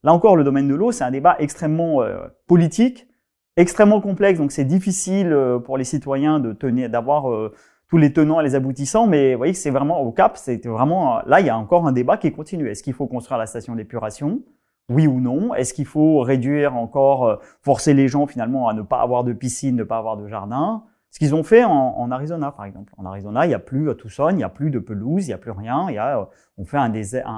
[0.05, 3.09] Là encore, le domaine de l'eau, c'est un débat extrêmement euh, politique,
[3.57, 7.55] extrêmement complexe, donc c'est difficile euh, pour les citoyens de tenir, d'avoir euh,
[7.95, 11.21] tous les tenants et les aboutissants, mais vous voyez, c'est vraiment au Cap, c'est vraiment
[11.27, 12.69] là, il y a encore un débat qui continue.
[12.69, 14.43] Est-ce qu'il faut construire la station d'épuration?
[14.89, 15.55] Oui ou non?
[15.55, 19.77] Est-ce qu'il faut réduire encore, forcer les gens finalement à ne pas avoir de piscine,
[19.77, 20.83] ne pas avoir de jardin?
[21.13, 22.93] Ce qu'ils ont fait en, Arizona, par exemple.
[22.97, 25.29] En Arizona, il n'y a plus à Tucson, il n'y a plus de pelouse, il
[25.29, 25.87] n'y a plus rien.
[25.89, 26.29] Il y a,
[26.59, 27.29] on fait un, désert,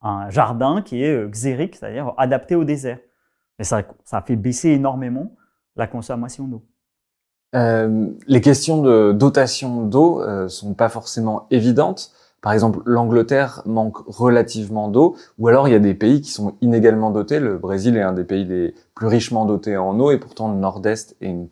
[0.00, 3.00] un, jardin qui est euh, xérique, c'est-à-dire adapté au désert.
[3.58, 5.36] Et ça, ça fait baisser énormément
[5.76, 6.64] la consommation d'eau.
[7.54, 12.12] Euh, les questions de dotation d'eau euh, sont pas forcément évidentes.
[12.40, 16.54] Par exemple, l'Angleterre manque relativement d'eau, ou alors il y a des pays qui sont
[16.62, 17.38] inégalement dotés.
[17.38, 20.58] Le Brésil est un des pays les plus richement dotés en eau, et pourtant le
[20.58, 21.48] Nord-Est est une,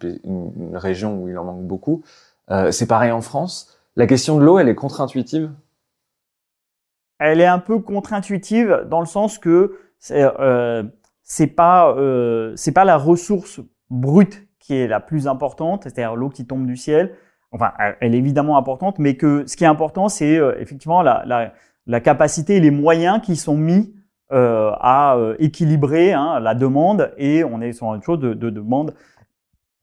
[0.72, 2.02] région où il en manque beaucoup.
[2.50, 3.78] Euh, c'est pareil en France.
[3.96, 5.50] La question de l'eau, elle est contre-intuitive?
[7.18, 10.84] Elle est un peu contre-intuitive dans le sens que c'est euh,
[11.54, 16.66] pas euh, pas la ressource brute qui est la plus importante, c'est-à-dire l'eau qui tombe
[16.66, 17.14] du ciel.
[17.52, 22.00] Enfin, elle est évidemment importante, mais que ce qui est important, c'est euh, effectivement la,
[22.00, 23.94] capacité et les moyens qui sont mis
[24.32, 28.50] euh, à euh, équilibrer hein, la demande et on est sur une chose de, de
[28.50, 28.94] demande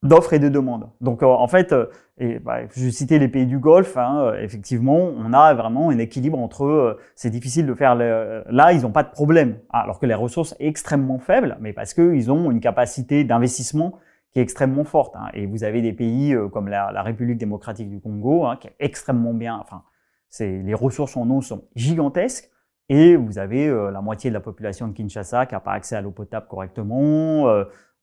[0.04, 0.88] d'offres et de demandes.
[1.02, 1.74] Donc en fait,
[2.20, 6.38] et bah, je citais les pays du Golfe, hein, effectivement, on a vraiment un équilibre
[6.38, 7.00] entre.
[7.16, 10.56] C'est difficile de faire là, ils n'ont pas de problème, alors que les ressources sont
[10.60, 13.98] extrêmement faibles, mais parce qu'ils ont une capacité d'investissement
[14.36, 15.16] qui est extrêmement forte.
[15.16, 15.30] Hein.
[15.34, 18.68] Et vous avez des pays euh, comme la, la, République démocratique du Congo, hein, qui
[18.68, 19.58] est extrêmement bien.
[19.60, 19.82] Enfin,
[20.30, 22.52] c'est les ressources en eau sont gigantesques.
[22.90, 25.96] Et vous avez euh, la moitié de la population de Kinshasa qui n'a pas accès
[25.96, 27.48] à l'eau potable correctement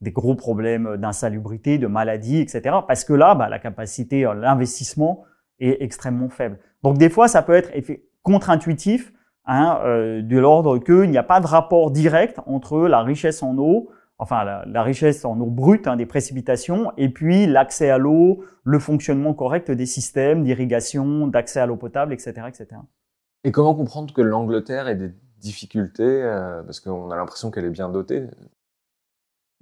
[0.03, 2.77] des gros problèmes d'insalubrité, de maladie, etc.
[2.87, 5.25] Parce que là, bah, la capacité, euh, l'investissement
[5.61, 6.59] est extrêmement faible.
[6.83, 7.71] Donc des fois, ça peut être
[8.23, 9.13] contre-intuitif,
[9.47, 13.57] hein, euh, de l'ordre qu'il n'y a pas de rapport direct entre la richesse en
[13.59, 13.91] eau,
[14.23, 18.79] enfin la, richesse en eau brute hein, des précipitations, et puis l'accès à l'eau, le
[18.79, 22.81] fonctionnement correct des systèmes d'irrigation, d'accès à l'eau potable, etc., etc.
[23.45, 26.23] Et comment comprendre que l'Angleterre ait des difficultés
[26.65, 28.29] parce qu'on a l'impression qu'elle est bien dotée?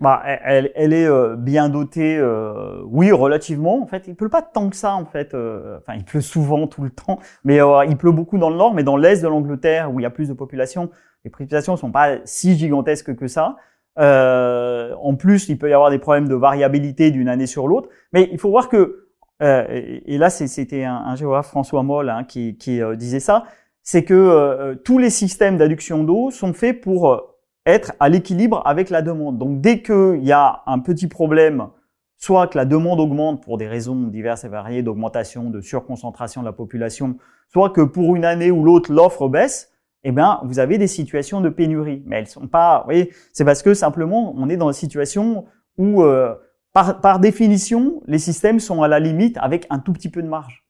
[0.00, 3.82] Bah, elle, elle est euh, bien dotée, euh, oui, relativement.
[3.82, 5.34] En fait, il pleut pas tant que ça, en fait.
[5.34, 7.18] Euh, enfin, il pleut souvent, tout le temps.
[7.44, 10.06] Mais il pleut beaucoup dans le nord, mais dans l'est de l'Angleterre, où il y
[10.06, 10.90] a plus de population,
[11.24, 13.56] les précipitations sont pas si gigantesques que ça.
[13.96, 17.88] En plus, il peut y avoir des problèmes de variabilité d'une année sur l'autre.
[18.12, 19.08] Mais il faut voir que,
[19.40, 23.44] et, là, c'était un, un, géographe, François Moll, hein, qui, qui disait ça,
[23.82, 27.30] c'est que tous les systèmes d'adduction d'eau sont faits pour
[27.66, 29.38] être à l'équilibre avec la demande.
[29.38, 31.68] Donc dès qu'il y a un petit problème,
[32.16, 36.46] soit que la demande augmente pour des raisons diverses et variées d'augmentation, de surconcentration de
[36.46, 37.16] la population,
[37.48, 39.72] soit que pour une année ou l'autre l'offre baisse,
[40.04, 42.02] eh bien vous avez des situations de pénurie.
[42.06, 45.46] Mais elles sont pas, vous voyez, c'est parce que simplement on est dans une situation
[45.76, 46.34] où euh,
[46.72, 50.28] par, par définition les systèmes sont à la limite avec un tout petit peu de
[50.28, 50.64] marge.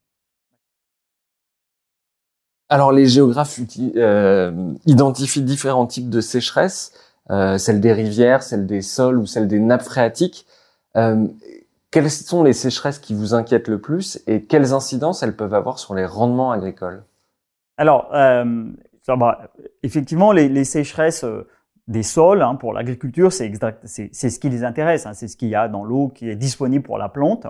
[2.71, 3.59] Alors les géographes
[3.97, 6.93] euh, identifient différents types de sécheresse,
[7.31, 10.47] euh, celle des rivières, celle des sols ou celle des nappes phréatiques.
[10.97, 11.27] Euh,
[11.91, 15.81] quelles sont les sécheresses qui vous inquiètent le plus et quelles incidences elles peuvent avoir
[15.81, 17.03] sur les rendements agricoles?
[17.77, 18.11] Alors,
[19.09, 19.51] euh, ça
[19.83, 21.49] effectivement, les, les sécheresses euh,
[21.89, 25.55] des sols hein, pour l'agriculture, c'est ce qui les intéresse, hein, c'est ce qu'il y
[25.55, 27.47] a dans l'eau qui est disponible pour la plante.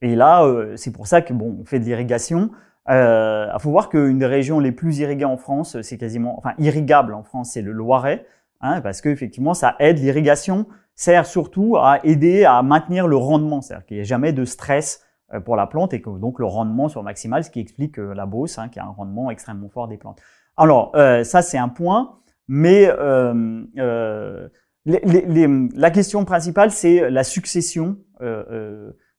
[0.00, 2.50] Et là, euh, c'est pour ça que bon, on fait de l'irrigation.
[2.88, 6.54] Euh, il faut voir qu'une des régions les plus irriguées en France, c'est quasiment, enfin
[6.58, 8.26] irrigable en France, c'est le Loiret,
[8.60, 13.86] hein, parce qu'effectivement, ça aide l'irrigation, sert surtout à aider à maintenir le rendement, c'est-à-dire
[13.86, 16.88] qu'il n'y ait jamais de stress euh, pour la plante et que donc le rendement
[16.88, 19.88] soit maximal, ce qui explique euh, la Beauce, hein, qui a un rendement extrêmement fort
[19.88, 20.20] des plantes.
[20.56, 24.48] Alors euh, ça c'est un point, mais euh, euh,
[24.86, 27.98] la question principale c'est la succession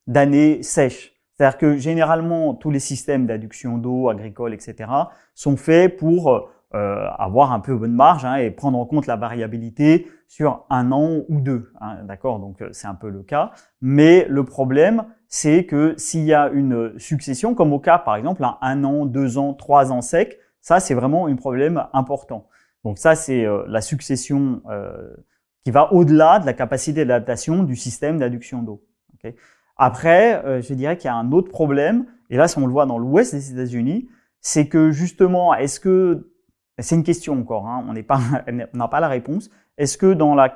[0.08, 1.14] d'années sèches.
[1.34, 4.90] C'est-à-dire que généralement, tous les systèmes d'adduction d'eau, agricole, etc.,
[5.34, 10.08] sont faits pour avoir un peu bonne marge hein, et prendre en compte la variabilité
[10.28, 11.72] sur un an ou deux.
[11.82, 12.40] Hein, D'accord?
[12.40, 13.52] Donc c'est un peu le cas.
[13.82, 18.46] Mais le problème, c'est que s'il y a une succession, comme au cas par exemple,
[18.62, 22.48] un an, deux ans, trois ans secs, ça c'est vraiment un problème important.
[22.84, 25.16] Donc ça c'est euh, la succession euh,
[25.64, 28.84] qui va au-delà de la capacité d'adaptation du système d'adduction d'eau.
[29.16, 29.36] Okay
[29.78, 32.72] après, euh, je dirais qu'il y a un autre problème, et là, si on le
[32.72, 34.08] voit dans l'ouest des États-Unis,
[34.40, 36.32] c'est que justement, est-ce que,
[36.80, 38.20] c'est une question encore, hein, on n'est pas,
[38.74, 40.56] n'a pas la réponse, est-ce que dans la,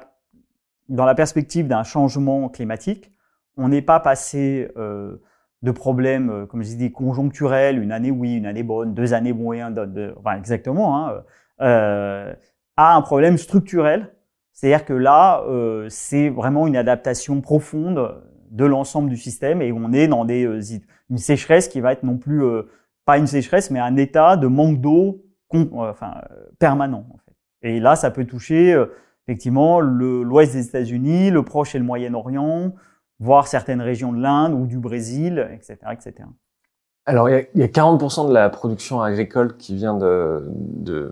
[0.87, 3.11] dans la perspective d'un changement climatique,
[3.57, 5.17] on n'est pas passé euh,
[5.61, 9.33] de problèmes, euh, comme je dis, conjoncturels, une année oui, une année bonne, deux années
[9.33, 11.23] moyennes, de, enfin exactement, hein,
[11.61, 12.33] euh,
[12.77, 14.13] à un problème structurel,
[14.53, 19.93] c'est-à-dire que là, euh, c'est vraiment une adaptation profonde de l'ensemble du système et on
[19.93, 20.61] est dans des, euh,
[21.09, 22.63] une sécheresse qui va être non plus euh,
[23.05, 26.15] pas une sécheresse mais un état de manque d'eau euh, enfin,
[26.59, 27.05] permanent.
[27.13, 27.69] En fait.
[27.69, 28.81] Et là, ça peut toucher
[29.27, 32.73] effectivement l'ouest des États-Unis, le Proche et le Moyen-Orient,
[33.19, 36.13] voire certaines régions de l'Inde ou du Brésil, etc., etc.
[37.05, 41.11] Alors, il y a, 40% de la production agricole qui vient de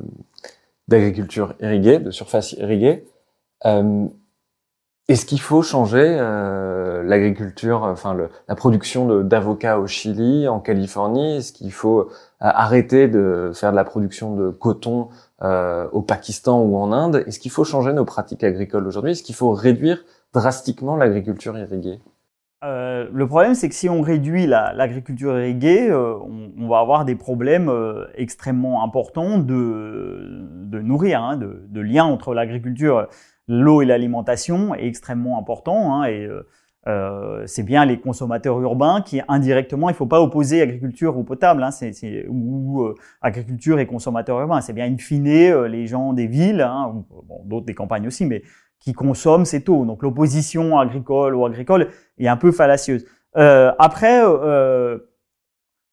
[0.87, 3.03] d'agriculture irriguée, de surface irriguée.
[5.09, 8.17] Est-ce qu'il faut changer euh, l'agriculture, enfin
[8.49, 11.37] la production d'avocats au Chili, en Californie?
[11.37, 12.05] Est-ce qu'il faut euh,
[12.39, 15.07] arrêter de faire de la production de coton
[15.43, 17.23] euh, au Pakistan ou en Inde?
[17.25, 19.11] Est-ce qu'il faut changer nos pratiques agricoles aujourd'hui?
[19.11, 21.99] Est-ce qu'il faut réduire drastiquement l'agriculture irriguée
[22.63, 26.15] euh, le problème, c'est que si on réduit l'agriculture irriguée, euh,
[26.57, 32.33] on, va avoir des problèmes euh, extrêmement importants de, de nourrir, hein, de, lien entre
[32.33, 33.07] l'agriculture
[33.47, 36.27] l'eau et l'alimentation est extrêmement important hein, et
[37.45, 41.61] c'est bien les consommateurs urbains qui indirectement, il ne faut pas opposer agriculture ou potable,
[41.61, 41.69] hein,
[42.29, 44.61] ou agriculture et consommateurs urbains.
[44.61, 48.41] C'est bien in fine les gens des villes, hein, ou d'autres des campagnes aussi, mais
[48.79, 49.85] qui consomment cette eau.
[49.85, 53.05] Donc l'opposition agricole ou agricole est un peu fallacieuse.
[53.35, 54.21] Euh, après,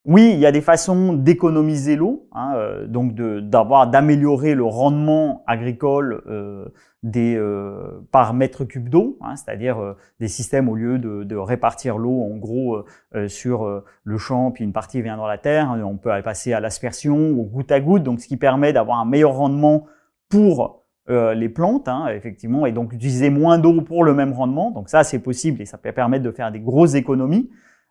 [0.06, 5.42] oui, il y a des façons d'économiser l'eau, hein, euh, donc d'avoir d'améliorer le rendement
[5.46, 6.66] agricole euh,
[7.02, 11.36] des euh, par mètre cube d'eau, hein, c'est-à-dire euh, des systèmes au lieu de, de
[11.36, 12.84] répartir l'eau en gros
[13.28, 16.60] sur le champ puis une partie vient dans la terre, hein, on peut passer à
[16.60, 19.86] l'aspersion ou goutte à goutte, donc ce qui permet d'avoir un meilleur rendement
[20.28, 24.70] pour les plantes, hein, effectivement, et donc utiliser moins d'eau pour le même rendement.
[24.70, 27.50] Donc ça, c'est possible et ça peut permettre de faire des grosses économies.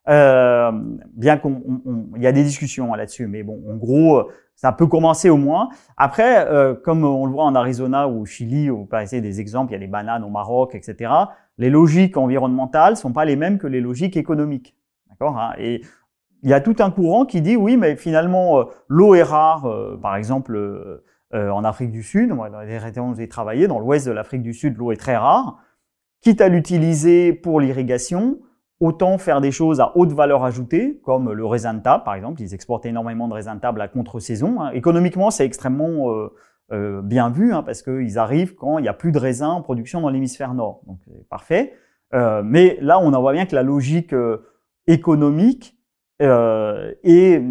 [0.10, 0.72] Euh,
[1.14, 1.62] bien qu'on
[2.18, 4.24] y a des discussions là-dessus, mais bon, en gros,
[4.56, 5.70] ça peut commencer au moins.
[5.98, 9.40] Après, euh, comme on le voit en Arizona ou au Chili, ou par essayer des
[9.40, 11.12] exemples, il y a des bananes au Maroc, etc.
[11.58, 14.76] Les logiques environnementales sont pas les mêmes que les logiques économiques,
[15.10, 15.82] d'accord hein Et
[16.44, 19.66] il y a tout un courant qui dit oui, mais finalement, euh, l'eau est rare,
[19.66, 21.02] euh, par exemple
[21.34, 24.44] en Afrique du Sud, moi, dans les régions où j'ai travaillé, dans l'ouest de l'Afrique
[24.44, 25.58] du Sud, l'eau est très rare.
[26.22, 28.38] Quitte à l'utiliser pour l'irrigation,
[28.80, 32.42] autant faire des choses à haute valeur ajoutée, comme le raisin de table, par exemple.
[32.42, 34.62] Ils exportent énormément de raisin de table à contre-saison.
[34.62, 34.72] Hein.
[34.72, 36.34] Économiquement, c'est extrêmement euh,
[36.74, 39.62] euh, bien vu, hein, parce qu'ils arrivent quand il n'y a plus de raisin en
[39.62, 40.82] production dans l'hémisphère nord.
[40.86, 41.74] Donc, c'est parfait.
[42.14, 44.14] Euh, mais là, on en voit bien que la logique
[44.86, 45.78] économique
[46.20, 47.42] et,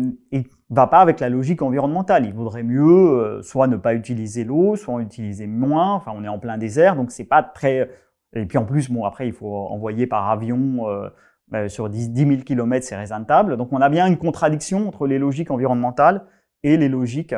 [0.75, 2.27] va pas avec la logique environnementale.
[2.27, 5.93] Il vaudrait mieux soit ne pas utiliser l'eau, soit en utiliser moins.
[5.95, 7.89] Enfin, on est en plein désert, donc c'est pas très
[8.35, 12.27] et puis en plus, bon, après, il faut envoyer par avion euh, sur 10, 10
[12.27, 13.57] 000 km, c'est raisonnable.
[13.57, 16.25] Donc on a bien une contradiction entre les logiques environnementales
[16.63, 17.35] et les logiques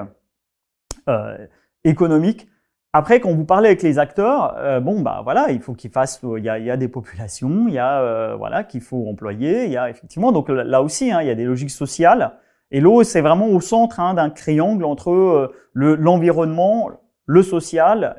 [1.09, 1.47] euh,
[1.83, 2.49] économiques.
[2.93, 6.21] Après, quand vous parlez avec les acteurs, euh, bon, bah voilà, il faut qu'ils fassent,
[6.23, 9.77] il y a, des populations, il y a euh, voilà qu'il faut employer, il y
[9.77, 12.35] a effectivement, donc là aussi, hein, il y a des logiques sociales.
[12.75, 16.91] Et l'eau, c'est vraiment au centre hein, d'un triangle entre euh, l'environnement,
[17.25, 18.17] le, social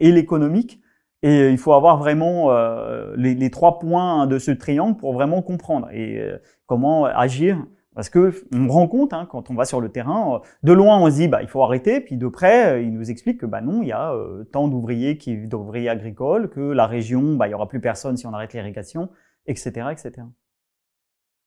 [0.00, 0.80] et l'économique.
[1.22, 5.42] Et euh, il faut avoir vraiment euh, les, trois points de ce triangle pour vraiment
[5.42, 7.64] comprendre et euh, comment agir.
[7.94, 11.08] Parce que on rend compte hein, quand on va sur le terrain, de loin on
[11.08, 13.82] se dit bah il faut arrêter, puis de près il nous explique que bah non
[13.82, 14.12] il y a
[14.52, 18.26] tant d'ouvriers qui d'ouvriers agricoles que la région bah il y aura plus personne si
[18.26, 19.10] on arrête l'irrigation,
[19.46, 20.24] etc etc.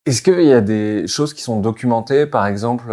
[0.07, 2.91] Est-ce qu'il y a des choses qui sont documentées, par exemple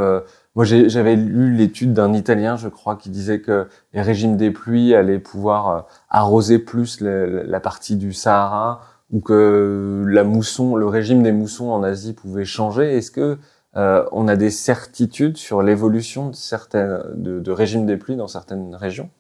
[0.55, 4.95] moi, j'avais lu l'étude d'un Italien, je crois, qui disait que les régimes des pluies
[4.95, 11.23] allaient pouvoir euh, arroser plus la partie du Sahara, ou que la mousson, le régime
[11.23, 12.97] des moussons en Asie pouvait changer.
[12.97, 13.39] Est-ce que
[13.77, 18.29] euh, on a des certitudes sur l'évolution de certains de, de régimes des pluies dans
[18.29, 19.11] certaines régions?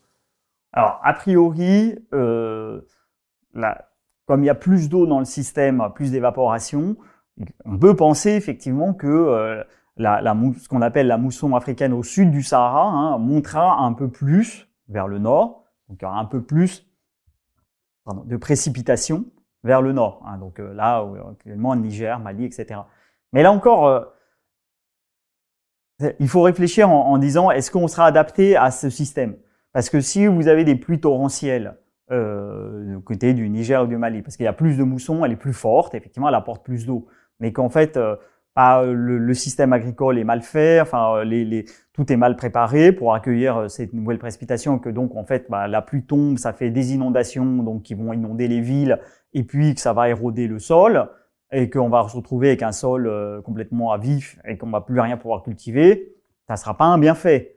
[0.73, 2.81] Alors, a priori, euh,
[4.27, 6.97] comme il y a plus d'eau dans le système, plus d'évaporation,
[7.65, 9.65] on peut penser effectivement que euh,
[9.99, 14.69] ce qu'on appelle la mousson africaine au sud du Sahara hein, montera un peu plus
[14.89, 16.87] vers le nord, donc il y aura un peu plus
[18.27, 19.25] de précipitations
[19.63, 20.23] vers le nord.
[20.27, 22.81] Hein, donc euh, là, actuellement, Niger, Mali, etc.
[23.33, 24.01] Mais là encore, euh,
[26.19, 29.37] il faut réfléchir en, en disant est-ce qu'on sera adapté à ce système?
[29.73, 31.77] Parce que si vous avez des pluies torrentielles
[32.11, 35.25] euh, du côté du Niger ou du Mali, parce qu'il y a plus de mousson,
[35.25, 37.07] elle est plus forte, effectivement, elle apporte plus d'eau,
[37.45, 38.17] mais qu'en fait euh,
[38.57, 43.13] ah, le, système agricole est mal fait, enfin euh, les, tout est mal préparé pour
[43.13, 46.71] accueillir euh, cette nouvelle précipitation, que donc en fait bah, la pluie tombe, ça fait
[46.71, 48.99] des inondations donc qui vont inonder les villes
[49.35, 51.11] et puis que ça va éroder le sol
[51.53, 54.81] et qu'on va se retrouver avec un sol euh, complètement à vif et qu'on va
[54.81, 56.15] plus rien pouvoir cultiver,
[56.49, 57.57] ça sera pas un bienfait.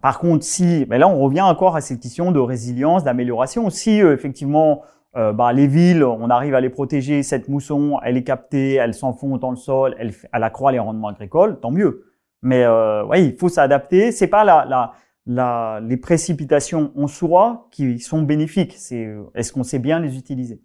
[0.00, 3.68] Par contre, si, mais là on revient encore à cette question de résilience, d'amélioration.
[3.70, 4.82] Si effectivement
[5.16, 8.94] euh, bah, les villes, on arrive à les protéger, cette mousson, elle est captée, elle
[8.94, 12.04] s'enfonce dans le sol, elle, elle accroît les rendements agricoles, tant mieux.
[12.42, 14.12] Mais euh, oui, il faut s'adapter.
[14.12, 14.92] C'est pas la, la,
[15.26, 18.74] la, les précipitations en soi qui sont bénéfiques.
[18.76, 20.60] C'est est-ce qu'on sait bien les utiliser?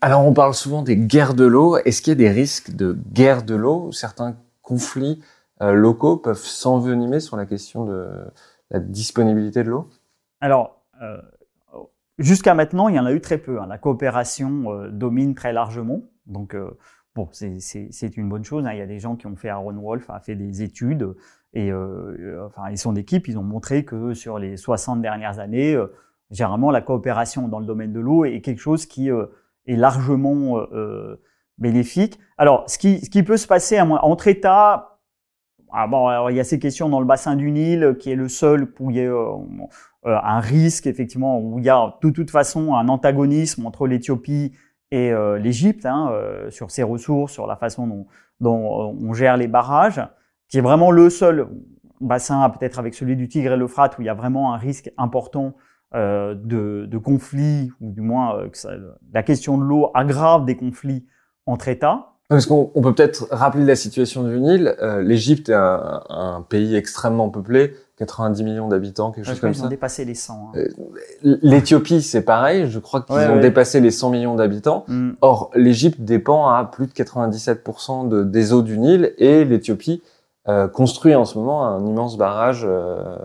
[0.00, 1.76] Alors, on parle souvent des guerres de l'eau.
[1.78, 3.92] Est-ce qu'il y a des risques de guerre de l'eau?
[3.92, 5.22] Certains conflits
[5.62, 8.08] euh, locaux peuvent s'envenimer sur la question de
[8.70, 9.88] la disponibilité de l'eau?
[10.40, 11.22] Alors, euh,
[12.18, 13.60] Jusqu'à maintenant, il y en a eu très peu.
[13.60, 13.66] Hein.
[13.66, 16.02] La coopération euh, domine très largement.
[16.26, 16.70] Donc, euh,
[17.14, 18.66] bon, c'est une bonne chose.
[18.66, 18.72] Hein.
[18.72, 21.14] Il y a des gens qui ont fait, Aaron Wolf a fait des études
[21.52, 25.76] et, euh, enfin, et son équipe, ils ont montré que sur les 60 dernières années,
[26.30, 30.66] généralement, la coopération dans le domaine de l'eau est quelque chose qui est largement
[31.58, 32.18] bénéfique.
[32.38, 34.94] Alors, ce qui, ce qui peut se passer entre États,
[35.76, 38.14] ah bon, alors il y a ces questions dans le bassin du Nil, qui est
[38.14, 39.66] le seul où il y a euh, euh,
[40.04, 44.52] un risque, effectivement, où il y a de toute façon un antagonisme entre l'Éthiopie
[44.90, 46.12] et euh, l'Égypte hein,
[46.50, 48.06] sur ses ressources, sur la façon dont,
[48.40, 50.02] dont, on gère les barrages,
[50.48, 51.48] qui est vraiment le seul
[52.00, 54.92] bassin, peut-être avec celui du Tigre et l'Euphrate, où il y a vraiment un risque
[54.98, 55.54] important
[55.92, 56.34] de,
[56.86, 58.58] de conflit, ou du moins que
[59.12, 61.06] la question de l'eau aggrave des conflits
[61.46, 62.14] entre États.
[62.28, 64.74] Parce qu'on peut peut-être rappeler la situation du Nil.
[64.80, 69.62] Euh, L'Égypte est un, pays extrêmement peuplé, 90 millions d'habitants, quelque chose comme ils ça.
[69.62, 70.52] Ils ont dépassé les 100.
[70.54, 70.58] Hein.
[70.58, 72.68] Euh, L'Éthiopie, c'est pareil.
[72.68, 74.84] Je crois qu'ils ont dépassé les 100 millions d'habitants.
[74.88, 75.12] Mm.
[75.20, 80.02] Or, l'Égypte dépend à plus de 97% de, des eaux du Nil et l'Éthiopie
[80.48, 83.16] euh, construit en ce moment un immense barrage euh,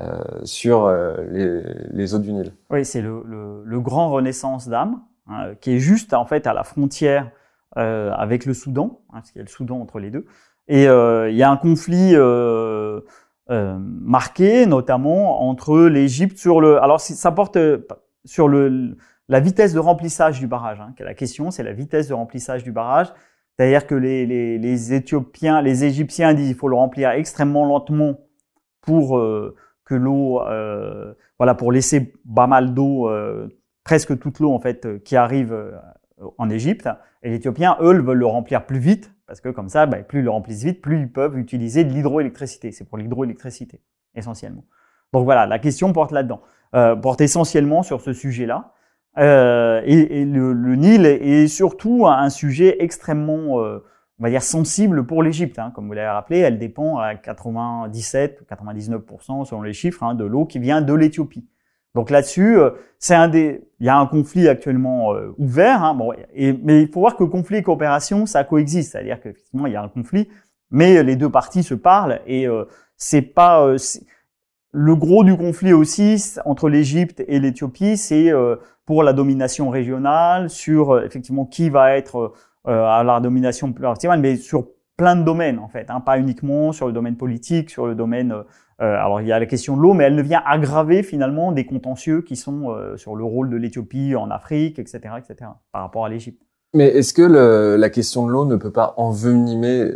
[0.00, 0.90] euh sur
[1.30, 2.52] les, les, eaux du Nil.
[2.70, 6.54] Oui, c'est le, le, le, grand Renaissance d'âme, hein, qui est juste en fait à
[6.54, 7.30] la frontière
[7.74, 10.24] avec le Soudan, hein, parce qu'il y a le Soudan entre les deux.
[10.68, 12.14] Et il y a un conflit
[13.50, 16.82] euh, euh marqué, notamment entre l'Égypte sur le.
[16.82, 17.58] Alors ça porte
[18.24, 18.96] sur le
[19.28, 20.80] la vitesse de remplissage du barrage.
[20.80, 23.12] Hein, la question, c'est la vitesse de remplissage du barrage.
[23.58, 28.20] C'est-à-dire que les, les, les, Éthiopiens, les Égyptiens disent qu'il faut le remplir extrêmement lentement
[28.82, 29.18] pour
[29.84, 30.42] que l'eau,
[31.38, 33.10] voilà, pour laisser pas mal d'eau,
[33.82, 35.56] presque toute l'eau en fait qui arrive
[36.38, 36.88] en Égypte.
[37.22, 40.20] Et les Éthiopiens, eux, veulent le remplir plus vite parce que comme ça, bah, plus
[40.20, 42.70] ils le remplissent vite, plus ils peuvent utiliser de l'hydroélectricité.
[42.70, 43.80] C'est pour l'hydroélectricité
[44.14, 44.64] essentiellement.
[45.12, 46.40] Donc voilà, la question porte là-dedans,
[46.72, 48.72] porte essentiellement sur ce sujet-là.
[49.18, 53.82] Euh, et, le, Nil est surtout un sujet extrêmement, euh,
[54.18, 55.58] on va dire, sensible pour l'Égypte.
[55.58, 55.72] Hein.
[55.74, 60.24] Comme vous l'avez rappelé, elle dépend à 97 ou 99% selon les chiffres hein, de
[60.24, 61.48] l'eau qui vient de l'Éthiopie.
[61.96, 62.70] Donc là-dessus, euh,
[63.00, 65.82] c'est un des, il y a un conflit actuellement euh, ouvert.
[65.82, 68.92] Hein, bon, et, mais il faut voir que conflit et coopération, ça coexiste.
[68.92, 70.28] C'est-à-dire qu'effectivement, il y a un conflit,
[70.70, 72.46] mais les deux parties se parlent et
[72.96, 73.76] c'est pas
[74.78, 80.50] le gros du conflit aussi entre l'Égypte et l'Éthiopie, c'est euh, pour la domination régionale,
[80.50, 82.34] sur euh, effectivement qui va être
[82.68, 86.72] euh, à la domination maximale, mais sur plein de domaines en fait, hein, pas uniquement
[86.72, 88.34] sur le domaine politique, sur le domaine.
[88.78, 91.66] alors il y a la question de l'eau, mais elle ne vient aggraver finalement des
[91.66, 96.08] contentieux qui sont sur le rôle de l'Éthiopie en Afrique, etc., etc., par rapport à
[96.08, 96.42] l'Égypte.
[96.74, 99.90] Mais est-ce que le, la question de l'eau ne peut pas envenimer,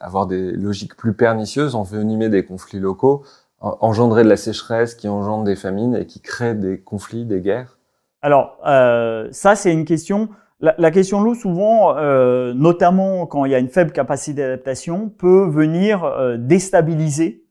[0.00, 3.24] avoir des logiques plus pernicieuses, envenimer des conflits locaux
[3.62, 7.78] engendrer de la sécheresse, qui engendre des famines et qui crée des conflits, des guerres?
[8.20, 10.28] Alors, euh, ça, c'est une question.
[10.62, 14.42] La, la question de l'eau, souvent, euh, notamment quand il y a une faible capacité
[14.42, 17.44] d'adaptation, peut venir euh, déstabiliser,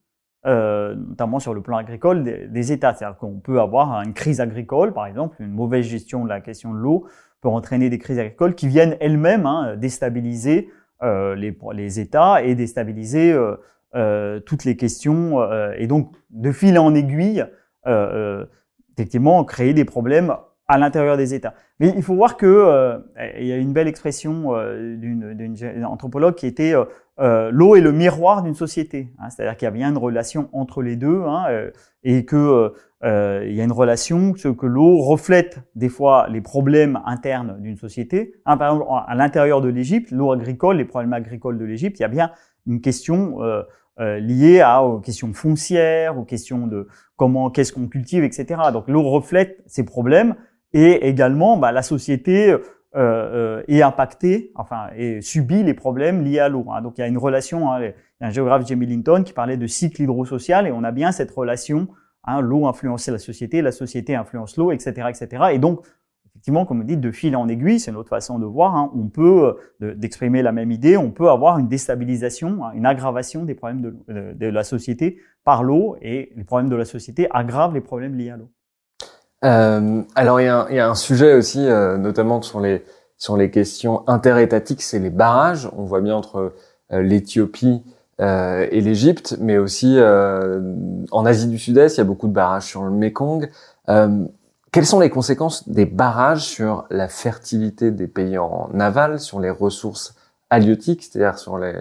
[0.45, 2.95] euh, notamment sur le plan agricole, des, des États.
[2.95, 6.73] C'est-à-dire qu'on peut avoir une crise agricole, par exemple, une mauvaise gestion de la question
[6.73, 7.05] de l'eau
[7.41, 10.69] peut entraîner des crises agricoles qui viennent elles-mêmes hein, déstabiliser
[11.03, 13.35] euh, les, les, États et déstabiliser
[13.93, 17.45] euh, toutes les questions euh, et donc de fil en aiguille,
[17.87, 18.45] euh,
[18.93, 20.33] effectivement, créer des problèmes
[20.71, 21.53] à l'intérieur des États.
[21.79, 23.01] Mais il faut voir que
[23.39, 24.53] il y a une belle expression
[24.97, 26.73] d'une anthropologue qui était
[27.17, 29.09] l'eau est le miroir d'une société.
[29.19, 31.45] Hein, C'est-à-dire qu'il y a bien une relation entre les deux hein,
[32.03, 32.71] et que
[33.03, 38.35] il y a une relation, que l'eau reflète des fois les problèmes internes d'une société.
[38.45, 42.03] Hein, par exemple, à l'intérieur de l'Égypte, l'eau agricole, les problèmes agricoles de l'Égypte, il
[42.03, 42.31] y a bien
[42.67, 43.63] une question euh,
[43.99, 48.61] euh, liées à, aux questions foncières, aux questions de comment, qu'est-ce qu'on cultive, etc.
[48.73, 50.35] Donc l'eau reflète ces problèmes
[50.73, 52.59] et également bah, la société euh,
[52.93, 56.65] euh, est impactée, enfin, et subit les problèmes liés à l'eau.
[56.71, 56.81] Hein.
[56.81, 59.33] Donc il y a une relation, hein, il y a un géographe Jamie Linton qui
[59.33, 61.87] parlait de cycle hydrosocial et on a bien cette relation,
[62.25, 65.43] hein, l'eau influence la société, la société influence l'eau, etc., etc.
[65.53, 65.85] Et donc
[66.41, 68.75] effectivement, comme vous dites, de fil en aiguille, c'est une autre façon de voir.
[68.75, 68.91] Hein.
[68.95, 73.45] On peut, euh, d'exprimer la même idée, on peut avoir une déstabilisation, hein, une aggravation
[73.45, 77.81] des problèmes de, la société par l'eau, et les problèmes de la société aggravent les
[77.81, 78.49] problèmes liés à l'eau.
[79.43, 82.59] Euh, alors, il y, a un, il y, a un sujet aussi, euh, notamment sur
[82.59, 82.83] les
[83.17, 85.69] sur les questions interétatiques, c'est les barrages.
[85.77, 86.55] On voit bien entre
[86.91, 87.83] euh, l'Éthiopie
[88.19, 92.65] euh, et l'Égypte, mais aussi en Asie du Sud-Est, il y a beaucoup de barrages
[92.65, 93.49] sur le Mekong.
[94.71, 99.49] Quelles sont les conséquences des barrages sur la fertilité des pays en aval, sur les
[99.49, 100.15] ressources
[100.49, 101.73] halieutiques, c'est-à-dire sur la,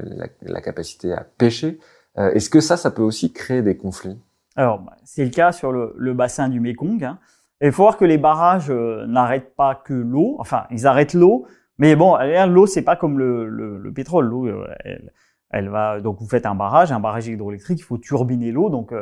[0.43, 1.79] la, capacité à pêcher?
[2.19, 4.19] Euh, Est-ce que ça, ça peut aussi créer des conflits?
[4.57, 7.05] Alors, c'est le cas sur le, le bassin du Mekong.
[7.05, 7.19] Hein.
[7.61, 10.37] Il faut voir que les barrages euh, n'arrêtent pas que l'eau.
[10.39, 11.47] Enfin, ils arrêtent l'eau,
[11.79, 12.17] mais bon,
[12.49, 14.27] l'eau, c'est pas comme le, le, le pétrole.
[14.27, 15.13] L'eau, euh, elle,
[15.51, 18.93] elle va donc vous faites un barrage, un barrage hydroélectrique, il faut turbiner l'eau, donc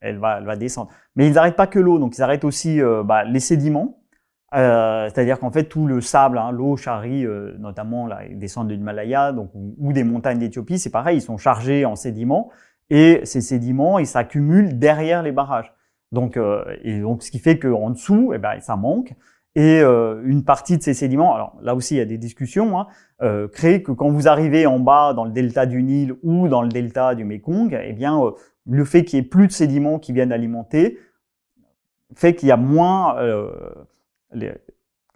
[0.00, 0.90] elle va, elle va descendre.
[1.16, 4.00] Mais ils n'arrêtent pas que l'eau, donc ils arrêtent aussi euh, bah, les sédiments.
[4.54, 8.68] Euh, C'est-à-dire qu'en fait tout le sable, hein, l'eau charrie, euh, notamment là, ils descendent
[8.68, 12.50] de l'Himalaya, donc ou, des montagnes d'Éthiopie, c'est pareil, ils sont chargés en sédiments
[12.88, 15.74] et ces sédiments ils s'accumulent derrière les barrages.
[16.12, 19.14] Donc euh, et donc ce qui fait qu'en dessous, eh ben ça manque.
[19.54, 22.78] Et euh, une partie de ces sédiments, alors là aussi il y a des discussions,
[22.78, 22.86] hein,
[23.22, 26.62] euh, créent que quand vous arrivez en bas dans le delta du Nil ou dans
[26.62, 28.20] le delta du Mekong, eh bien
[28.66, 30.98] le fait qu'il y ait plus de sédiments qui viennent alimenter
[32.14, 33.50] fait qu'il y a moins, euh,
[34.32, 34.52] les,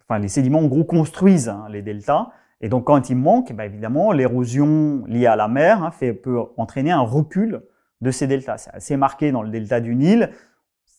[0.01, 2.29] enfin les sédiments en gros construisent hein, les deltas,
[2.61, 6.39] et donc quand il manque, eh évidemment l'érosion liée à la mer hein, fait, peut
[6.57, 7.61] entraîner un recul
[8.01, 8.57] de ces deltas.
[8.57, 10.29] C'est assez marqué dans le delta du Nil,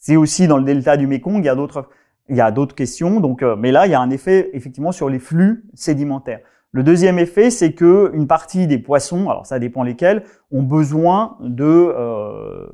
[0.04, 1.88] c'est aussi dans le delta du Mekong, il y a d'autres
[2.28, 4.92] il y a d'autres questions, donc, euh, mais là il y a un effet effectivement
[4.92, 6.40] sur les flux sédimentaires.
[6.72, 11.38] Le deuxième effet, c'est que une partie des poissons, alors ça dépend lesquels, ont besoin
[11.40, 12.66] de euh,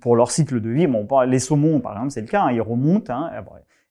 [0.00, 0.86] pour leur cycle de vie.
[0.86, 3.30] Bon, les saumons, par exemple, c'est le cas, hein, ils remontent hein,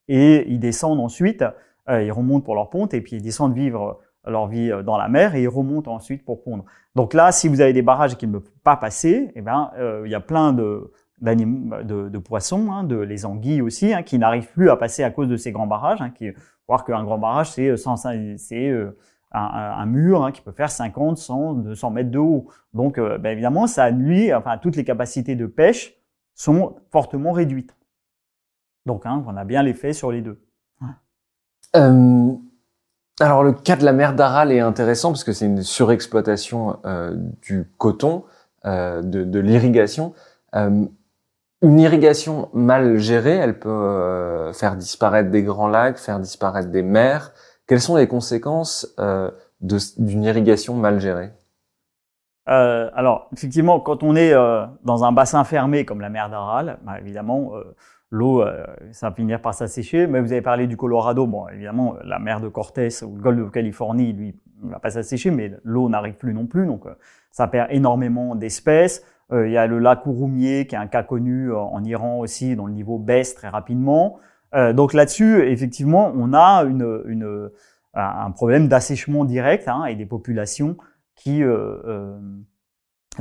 [0.08, 1.44] et ils descendent ensuite.
[1.90, 4.98] Euh, ils remontent pour leur ponte et puis ils descendent vivre leur vie euh, dans
[4.98, 6.66] la mer et ils remontent ensuite pour pondre.
[6.96, 10.04] Donc là, si vous avez des barrages qui ne peuvent pas passer, eh ben euh,
[10.06, 14.20] il y a plein de de, de, poissons, hein, de les anguilles aussi, hein, qui
[14.20, 16.01] n'arrivent plus à passer à cause de ces grands barrages.
[16.01, 16.32] Hein, qui,
[16.68, 18.74] voir qu'un grand barrage, c'est c'est
[19.32, 22.47] un, mur hein, qui peut faire 50, 100, 200 mètres de haut.
[22.74, 25.93] Donc, euh, ben évidemment, ça nuit, enfin, toutes les capacités de pêche
[26.34, 27.76] sont fortement réduites.
[28.86, 30.39] Donc, hein, on a bien l'effet sur les deux.
[31.76, 32.34] Euh,
[33.20, 37.15] alors, le cas de la mer d'Aral est intéressant parce que c'est une surexploitation euh,
[37.41, 38.24] du coton,
[38.65, 40.13] euh, de l'irrigation.
[41.64, 46.84] Une irrigation mal gérée, elle peut euh, faire disparaître des grands lacs, faire disparaître des
[46.84, 47.34] mers.
[47.66, 51.32] Quelles sont les conséquences euh, d'une irrigation mal gérée?
[52.47, 56.78] Euh, alors, effectivement, quand on est euh, dans un bassin fermé comme la mer d'Aral,
[56.84, 57.53] bah, évidemment,
[58.12, 58.45] l'eau,
[58.91, 60.05] ça va finir par s'assécher.
[60.05, 61.26] Mais vous avez parlé du Colorado.
[61.26, 64.91] Bon, évidemment, la mer de Cortés ou le golfe de Californie, lui, ne va pas
[64.91, 66.68] s'assécher, mais l'eau n'arrive plus non plus.
[66.68, 66.84] Donc,
[67.32, 69.03] ça perd énormément d'espèces.
[69.32, 72.66] Il y a le lac Ouroumier, qui est un cas connu en Iran aussi, dont
[72.66, 74.20] le niveau baisse très rapidement.
[74.54, 77.50] donc là-dessus, effectivement, on a une, une
[77.94, 80.78] un problème d'assèchement direct hein, et des populations
[81.16, 82.18] qui euh, euh,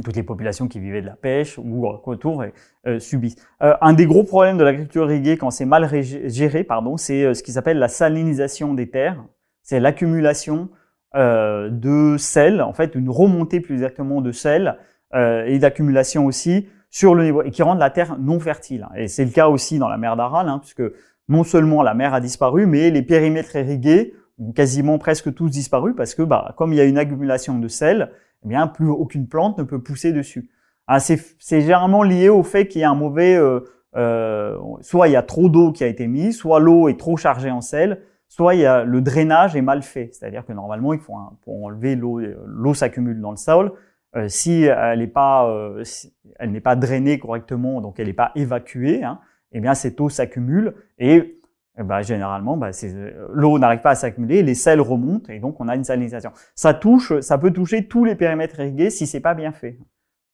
[0.02, 2.44] toutes les populations qui vivaient de la pêche ou autour
[2.86, 3.36] euh, subissent.
[3.62, 7.34] Euh, un des gros problèmes de l'agriculture irriguée quand c'est mal géré, pardon, c'est euh,
[7.34, 9.24] ce qui s'appelle la salinisation des terres.
[9.62, 10.68] C'est l'accumulation
[11.14, 14.78] euh, de sel, en fait, une remontée plus exactement de sel
[15.14, 18.86] et d'accumulation aussi sur le niveau et qui rend la terre non fertile.
[18.96, 20.82] Et c'est le cas aussi dans la mer d'Aral, hein, puisque
[21.28, 24.14] non seulement la mer a disparu, mais les périmètres irrigués
[24.54, 28.10] quasiment presque tous disparu parce que bah, comme il y a une accumulation de sel,
[28.44, 30.50] eh bien plus aucune plante ne peut pousser dessus.
[30.86, 31.18] Ah, c'est
[31.50, 33.60] généralement lié au fait qu'il y a un mauvais, euh,
[33.96, 37.16] euh, soit il y a trop d'eau qui a été mise, soit l'eau est trop
[37.16, 40.10] chargée en sel, soit il y a le drainage est mal fait.
[40.12, 43.72] C'est-à-dire que normalement, il faut pour enlever l'eau, l'eau s'accumule dans le sol.
[44.16, 45.84] Euh, si elle n'est pas, euh,
[46.38, 49.20] elle n'est pas drainée correctement, donc elle n'est pas évacuée, hein,
[49.52, 51.40] eh bien cette eau s'accumule et
[51.78, 55.60] eh ben, généralement, bah, euh, l'eau n'arrive pas à s'accumuler, les sels remontent et donc
[55.60, 56.30] on a une salinisation.
[56.54, 59.78] Ça touche, ça peut toucher tous les périmètres irrigués si c'est pas bien fait.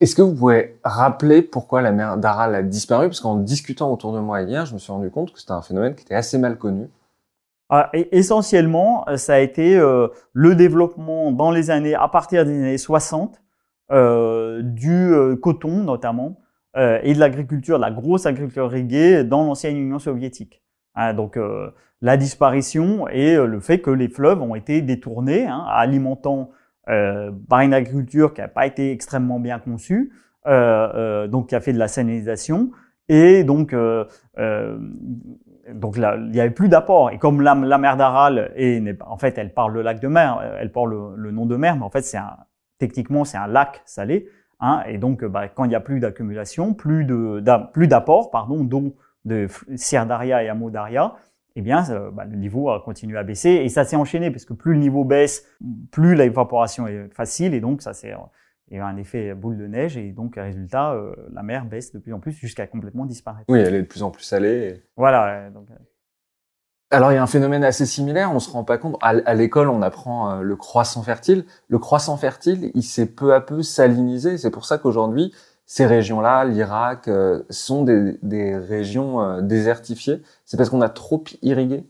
[0.00, 3.08] Est-ce que vous pouvez rappeler pourquoi la mer d'Aral a disparu?
[3.08, 5.62] Parce qu'en discutant autour de moi hier, je me suis rendu compte que c'était un
[5.62, 6.88] phénomène qui était assez mal connu.
[7.68, 12.78] Ah, essentiellement, ça a été euh, le développement dans les années, à partir des années
[12.78, 13.38] 60, euh,
[13.92, 15.12] du
[15.42, 16.40] coton notamment,
[16.76, 20.62] et de l'agriculture, de la grosse agriculture irriguée dans l'ancienne Union soviétique.
[20.94, 21.70] Hein, donc euh,
[22.02, 26.50] la disparition et euh, le fait que les fleuves ont été détournés, hein, alimentant
[26.88, 30.12] euh, par une agriculture qui n'a pas été extrêmement bien conçue,
[30.44, 32.72] donc qui a fait de la salinisation,
[33.08, 33.76] et donc
[35.72, 37.12] donc il n'y avait plus d'apport.
[37.12, 40.72] Et comme la, mer d'Aral est, en fait, elle parle le lac de mer, elle
[40.72, 42.36] parle le, nom de mer, mais en fait, c'est un,
[42.82, 44.28] techniquement, c'est un lac salé.
[44.60, 49.46] Hein, et donc, bah, quand il n'y a plus d'accumulation, plus d'apport, pardon, dont de
[50.04, 51.14] Daria et Amodaria,
[51.54, 54.54] eh bien, bah, le niveau a continué à baisser et ça s'est enchaîné parce que
[54.54, 55.46] plus le niveau baisse,
[55.92, 58.14] plus l'évaporation est facile et donc ça c'est
[58.70, 61.92] il y a un effet boule de neige et donc résultat euh, la mer baisse
[61.92, 63.44] de plus en plus jusqu'à complètement disparaître.
[63.48, 64.82] Oui, elle est de plus en plus salée.
[64.96, 65.50] Voilà.
[65.50, 65.68] Donc...
[66.92, 68.98] Alors il y a un phénomène assez similaire, on se rend pas compte.
[69.00, 71.46] À, l'école, on apprend euh, le croissant fertile.
[71.68, 74.36] Le croissant fertile, il s'est peu à peu salinisé.
[74.36, 75.32] C'est pour ça qu'aujourd'hui,
[75.64, 81.86] ces régions-là, l'Irak, euh, sont des, régions euh, désertifiées C'est parce qu'on a trop irrigué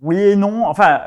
[0.00, 0.66] Oui et non.
[0.66, 1.00] Enfin,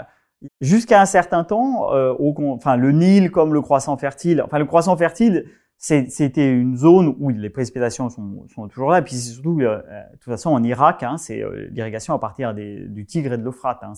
[0.59, 1.87] jusqu'à un certain temps,
[2.19, 4.41] enfin, le Nil comme le croissant fertile.
[4.41, 5.45] Enfin, le croissant fertile,
[5.83, 8.99] c'était une zone où les précipitations sont, sont toujours là.
[8.99, 9.81] Et puis surtout, de
[10.13, 13.83] toute façon, en Irak, hein, c'est l'irrigation à partir des, du Tigre et de l'Euphrate.
[13.83, 13.91] Hein,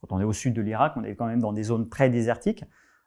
[0.00, 2.08] quand on est au sud de l'Irak, on est quand même dans des zones très
[2.08, 2.64] désertiques.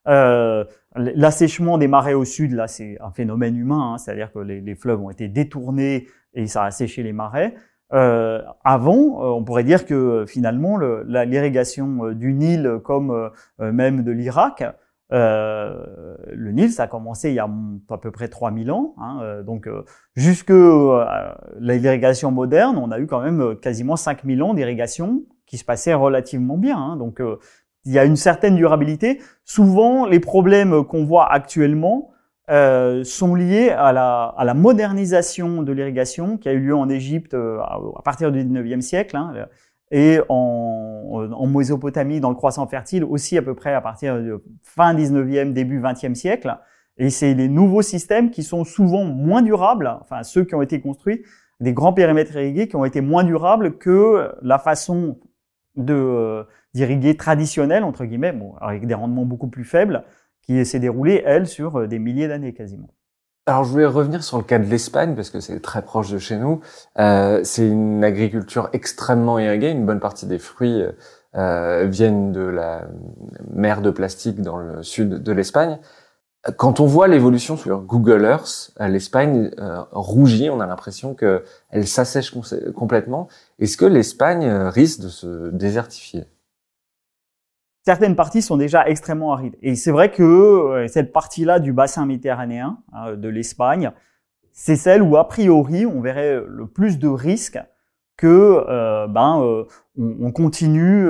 [0.07, 0.65] Euh,
[0.95, 4.75] L'assèchement des marais au sud, là, c'est un phénomène humain, hein, c'est-à-dire que les, les,
[4.75, 7.55] fleuves ont été détournés et ça a séché les marais.
[7.93, 14.03] Euh, avant, euh, on pourrait dire que finalement, l'irrigation euh, du Nil, comme euh, même
[14.03, 14.63] de l'Irak,
[15.11, 17.49] le Nil, ça a commencé il y a
[17.89, 18.95] à peu près 3000 ans.
[18.97, 19.69] Hein, donc,
[20.15, 20.53] jusque
[21.59, 26.57] l'irrigation moderne, on a eu quand même quasiment 5000 ans d'irrigation qui se passait relativement
[26.57, 26.77] bien.
[26.77, 27.21] Hein, donc,
[27.85, 29.21] il y a une certaine durabilité.
[29.43, 32.11] Souvent, les problèmes qu'on voit actuellement
[32.49, 36.89] euh, sont liés à la, à la, modernisation de l'irrigation qui a eu lieu en
[36.89, 39.33] Égypte euh, à partir du 19e siècle hein,
[39.91, 44.93] et en, Mésopotamie dans le croissant fertile aussi à peu près à partir de fin
[44.93, 46.57] 19e, début 20e siècle.
[46.97, 50.81] Et c'est les nouveaux systèmes qui sont souvent moins durables, enfin ceux qui ont été
[50.81, 51.23] construits,
[51.59, 55.17] des grands périmètres irrigués qui ont été moins durables que la façon
[55.77, 60.03] euh, d'irriguer traditionnelle, entre guillemets, bon, avec des rendements beaucoup plus faibles,
[60.41, 62.89] qui s'est déroulée, elle, sur euh, des milliers d'années quasiment.
[63.47, 66.17] Alors je voulais revenir sur le cas de l'Espagne parce que c'est très proche de
[66.17, 66.61] chez nous.
[66.97, 69.69] Euh, c'est une agriculture extrêmement irriguée.
[69.69, 70.83] Une bonne partie des fruits
[71.35, 72.87] euh, viennent de la
[73.53, 75.77] mer de plastique dans le sud de l'Espagne.
[76.57, 79.51] Quand on voit l'évolution sur Google Earth, l'Espagne
[79.91, 82.33] rougit, on a l'impression que elle s'assèche
[82.75, 83.27] complètement.
[83.59, 86.25] Est-ce que l'Espagne risque de se désertifier?
[87.85, 89.55] Certaines parties sont déjà extrêmement arides.
[89.61, 93.91] Et c'est vrai que euh, cette partie-là du bassin méditerranéen, hein, de l'Espagne,
[94.51, 97.59] c'est celle où a priori on verrait le plus de risques
[98.17, 99.65] que euh, ben euh,
[99.97, 101.07] on, continue,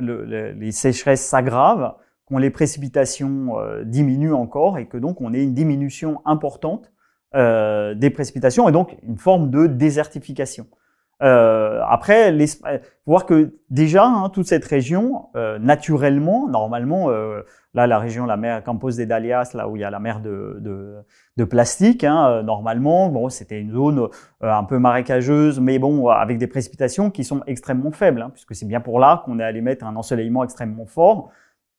[0.00, 1.96] les sécheresses s'aggravent,
[2.26, 6.92] qu'on les précipitations diminuent encore et que donc on ait une diminution importante
[7.34, 10.66] des précipitations et donc une forme de désertification.
[11.22, 12.36] Euh, après,
[13.06, 17.42] voir que déjà, hein, toute cette région, euh, naturellement, normalement, euh,
[17.74, 20.20] là, la région, la mer Campos de Dalias, là où il y a la mer
[20.20, 20.96] de, de,
[21.36, 26.08] de plastique, hein, euh, normalement, bon, c'était une zone euh, un peu marécageuse, mais bon,
[26.08, 29.44] avec des précipitations qui sont extrêmement faibles, hein, puisque c'est bien pour là qu'on est
[29.44, 31.30] allé mettre un ensoleillement extrêmement fort.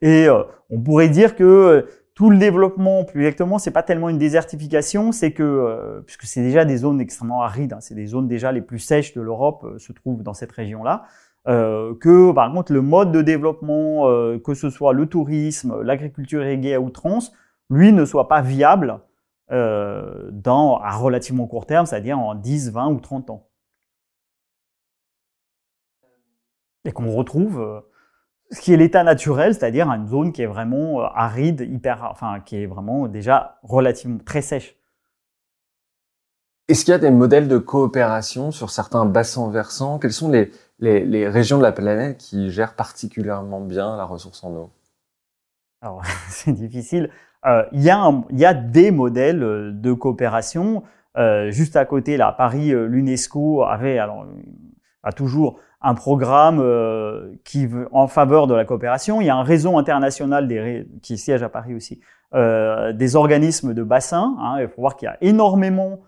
[0.01, 0.27] Et
[0.69, 5.33] on pourrait dire que tout le développement, plus exactement, c'est pas tellement une désertification, c'est
[5.33, 8.61] que euh, puisque c'est déjà des zones extrêmement arides, hein, c'est des zones déjà les
[8.61, 11.05] plus sèches de l'Europe euh, se trouvent dans cette région-là,
[11.47, 14.07] euh, que par contre le mode de développement,
[14.43, 17.31] que ce soit le tourisme, l'agriculture irriguée à outrance,
[17.69, 18.99] lui ne soit pas viable
[19.49, 23.47] dans à relativement court terme, c'est-à-dire en 10, 20 ou 30 ans.
[26.85, 27.83] Et qu'on retrouve
[28.53, 32.39] ce qui est l'état naturel, c'est-à-dire une zone qui est vraiment euh, aride, hyper, enfin,
[32.39, 34.75] qui est vraiment déjà relativement très sèche.
[36.69, 39.99] Est-ce qu'il y a des modèles de coopération sur certains bassins versants?
[39.99, 44.43] Quelles sont les, les, les, régions de la planète qui gèrent particulièrement bien la ressource
[44.45, 44.71] en eau?
[45.81, 47.09] Alors, c'est difficile.
[47.45, 50.83] Euh, il, y a il y a des modèles euh, de coopération.
[51.17, 54.25] Euh, juste à côté, là, Paris, euh, l'UNESCO avait alors,
[55.03, 59.19] a toujours un programme euh, qui en faveur de la coopération.
[59.19, 60.49] Il y a un réseau international
[61.01, 61.99] qui siège à Paris aussi,
[62.33, 64.35] euh, des organismes de bassin.
[64.39, 65.99] Hein, il faut voir qu'il y a énormément,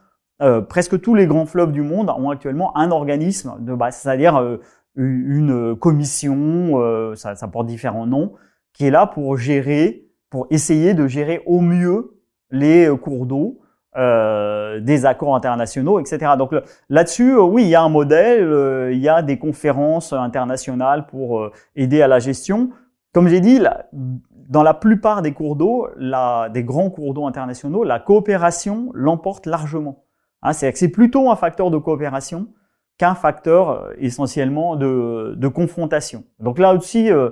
[0.42, 4.60] euh, presque tous les grands fleuves du monde ont actuellement un organisme de bassin, c'est-à-dire
[4.96, 8.34] une commission, ça porte différents noms,
[8.74, 12.18] qui est là pour gérer, pour essayer de gérer au mieux
[12.50, 13.60] les cours d'eau
[13.98, 16.34] euh, des accords internationaux, etc.
[16.38, 16.54] Donc
[16.90, 21.06] là-dessus, euh, oui, il y a un modèle, euh, il y a des conférences internationales
[21.08, 22.72] pour aider à la gestion.
[23.14, 23.62] Comme j'ai dit,
[24.50, 30.04] dans la plupart des cours d'eau, des grands cours d'eau internationaux, la coopération l'emporte largement.
[30.42, 32.48] Hein, c'est plutôt un facteur de coopération
[32.98, 36.26] qu'un facteur essentiellement de, confrontation.
[36.40, 37.30] Donc là aussi, euh,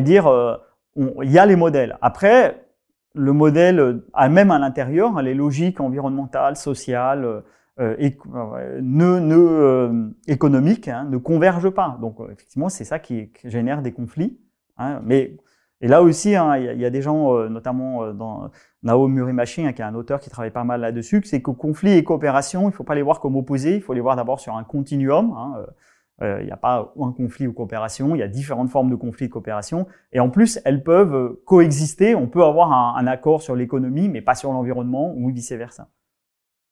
[0.00, 0.58] dire,
[0.96, 1.96] il y a les modèles.
[2.02, 2.65] Après,
[3.16, 7.40] le modèle, euh, même à l'intérieur, hein, les logiques environnementales, sociales, euh,
[7.78, 11.98] euh, ne, économiques hein, ne convergent pas.
[12.00, 14.38] Donc effectivement, c'est ça qui, génère des conflits.
[14.78, 15.00] Hein.
[15.04, 15.36] mais
[15.82, 16.34] et là aussi, il
[16.80, 18.50] y, a des gens, notamment dans
[18.82, 22.02] Nao Murimachi, qui est un auteur qui travaille pas mal là-dessus, c'est que conflit et
[22.02, 24.56] coopération, il ne faut pas les voir comme opposés, il faut les voir d'abord sur
[24.56, 25.36] un continuum.
[26.22, 29.26] Il n'y a pas un conflit ou coopération, il y a différentes formes de conflit
[29.26, 29.86] et de coopération.
[30.12, 32.14] Et en plus, elles peuvent euh, coexister.
[32.14, 35.88] On peut avoir un, accord sur l'économie, mais pas sur l'environnement ou vice-versa.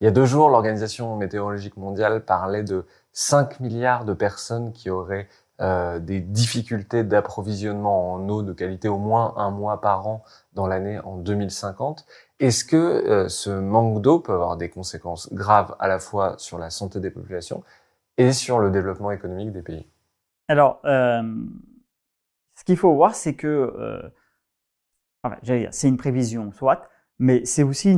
[0.00, 4.90] Il y a deux jours, l'Organisation météorologique mondiale parlait de 5 milliards de personnes qui
[4.90, 5.28] auraient
[5.60, 10.24] euh, des difficultés d'approvisionnement en eau de qualité au moins un mois par an
[10.54, 12.06] dans l'année en 2050.
[12.40, 16.58] Est-ce que euh, ce manque d'eau peut avoir des conséquences graves à la fois sur
[16.58, 17.62] la santé des populations
[18.18, 19.86] et sur le développement économique des pays
[20.48, 21.22] Alors, euh,
[22.54, 24.02] ce qu'il faut voir, c'est que, euh,
[25.22, 25.36] enfin,
[25.70, 26.88] c'est une prévision, soit,
[27.18, 27.96] mais c'est aussi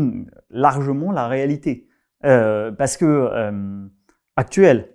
[0.50, 1.88] largement la réalité.
[2.24, 3.86] Euh, parce que euh,
[4.36, 4.92] actuelle,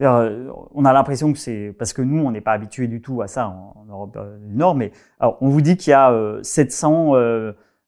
[0.00, 3.26] on a l'impression que c'est parce que nous, on n'est pas habitué du tout à
[3.26, 7.16] ça en, Europe du Nord, mais alors, on vous dit qu'il y a 700,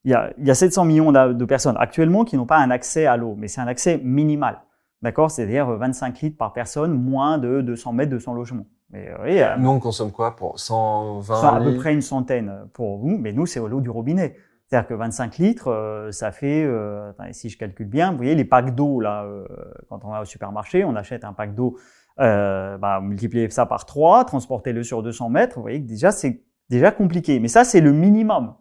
[0.05, 2.71] il y a, il y a 700 millions de personnes actuellement qui n'ont pas un
[2.71, 4.61] accès à l'eau, mais c'est un accès minimal.
[5.03, 8.67] D'accord C'est-à-dire 25 litres par personne, moins de 200 mètres, 200 logements.
[8.91, 12.69] Mais, oui, euh, nous, on consomme quoi pour 120 litres À peu près une centaine
[12.73, 14.37] pour vous, mais nous, c'est l'eau du robinet.
[14.73, 18.35] C'est-à-dire que 25 litres, euh, ça fait, euh, attendez, si je calcule bien, vous voyez
[18.35, 19.47] les packs d'eau, là, euh,
[19.91, 21.77] quand on va au supermarché, on achète un pack d'eau,
[22.21, 26.43] euh, bah, multipliez ça par 3, transportez-le sur 200 mètres, vous voyez que déjà, c'est
[26.71, 27.39] déjà compliqué.
[27.39, 28.55] Mais ça, c'est le minimum.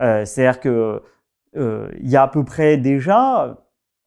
[0.00, 1.02] C'est-à-dire que
[1.54, 3.63] il y a à peu près déjà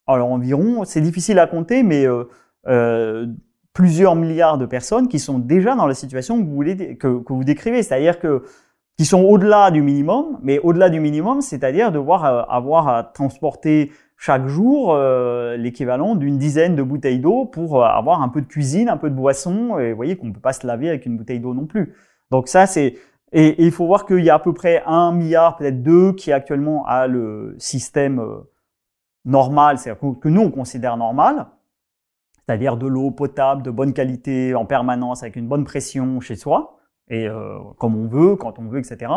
[0.07, 2.23] alors environ, c'est difficile à compter, mais euh,
[2.67, 3.27] euh,
[3.73, 7.43] plusieurs milliards de personnes qui sont déjà dans la situation que vous, voulez, que, vous
[7.43, 8.43] décrivez, c'est-à-dire que
[8.97, 13.91] qui sont au-delà du minimum, mais au-delà du minimum, c'est-à-dire devoir euh, avoir à transporter
[14.17, 18.89] chaque jour euh, l'équivalent d'une dizaine de bouteilles d'eau pour avoir un peu de cuisine,
[18.89, 21.15] un peu de boisson, et vous voyez qu'on ne peut pas se laver avec une
[21.15, 21.93] bouteille d'eau non plus.
[22.31, 22.95] Donc ça, c'est
[23.31, 26.31] Et, il faut voir qu'il y a à peu près un milliard, peut-être deux, qui
[26.31, 28.19] actuellement a le système
[29.27, 31.47] euh, normal, c'est-à-dire que nous on considère normal,
[32.37, 36.79] c'est-à-dire de l'eau potable, de bonne qualité, en permanence, avec une bonne pression chez soi,
[37.09, 39.11] et euh, comme on veut, quand on veut, etc.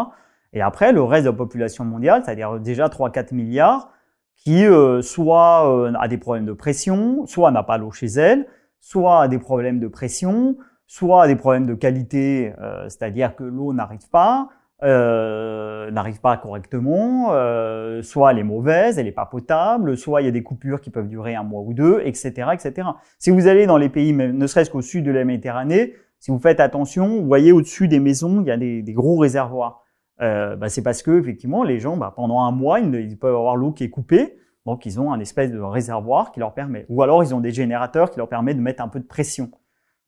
[0.52, 3.90] Et après, le reste de la population mondiale, c'est-à-dire déjà 3-4 milliards,
[4.36, 8.46] qui euh, soit a des problèmes de pression, soit n'a pas l'eau chez elle,
[8.80, 10.56] soit a des problèmes de pression,
[10.90, 14.48] soit des problèmes de qualité, euh, c'est-à-dire que l'eau n'arrive pas,
[14.82, 20.24] euh, n'arrive pas correctement, euh, soit elle est mauvaise, elle n'est pas potable, soit il
[20.24, 22.88] y a des coupures qui peuvent durer un mois ou deux, etc., etc.
[23.18, 26.38] Si vous allez dans les pays, ne serait-ce qu'au sud de la Méditerranée, si vous
[26.38, 29.82] faites attention, vous voyez au-dessus des maisons, il y a des, gros réservoirs.
[30.22, 33.34] Euh, bah, c'est parce que effectivement, les gens, bah, pendant un mois, ils, ils peuvent
[33.34, 36.86] avoir l'eau qui est coupée, donc ils ont un espèce de réservoir qui leur permet,
[36.88, 39.50] ou alors ils ont des générateurs qui leur permettent de mettre un peu de pression.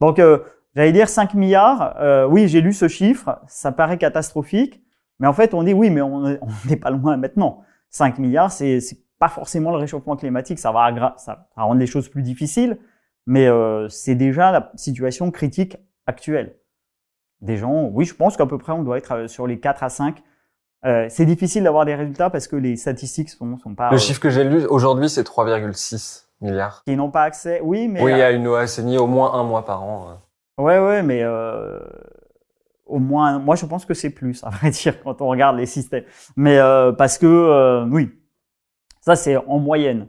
[0.00, 0.40] Donc euh,
[0.74, 1.96] J'allais dire 5 milliards.
[2.00, 3.40] Euh, oui, j'ai lu ce chiffre.
[3.46, 4.82] Ça paraît catastrophique.
[5.18, 7.62] Mais en fait, on dit oui, mais on n'est pas loin maintenant.
[7.90, 8.80] 5 milliards, c'est
[9.18, 10.58] pas forcément le réchauffement climatique.
[10.58, 12.78] Ça va, ça va rendre les choses plus difficiles.
[13.26, 16.56] Mais euh, c'est déjà la situation critique actuelle.
[17.40, 19.82] Des gens, oui, je pense qu'à peu près, on doit être euh, sur les 4
[19.82, 20.22] à 5.
[20.84, 23.90] Euh, c'est difficile d'avoir des résultats parce que les statistiques sont, sont pas...
[23.90, 26.82] Le chiffre que j'ai lu aujourd'hui, c'est 3,6 milliards.
[26.84, 28.02] Qui n'ont pas accès, oui, mais...
[28.02, 30.18] Oui, a une assainie au moins un mois par an.
[30.58, 31.80] Ouais, ouais, mais euh,
[32.86, 35.66] au moins, moi je pense que c'est plus, à vrai dire, quand on regarde les
[35.66, 36.04] systèmes.
[36.36, 38.10] Mais euh, parce que, euh, oui,
[39.00, 40.08] ça c'est en moyenne.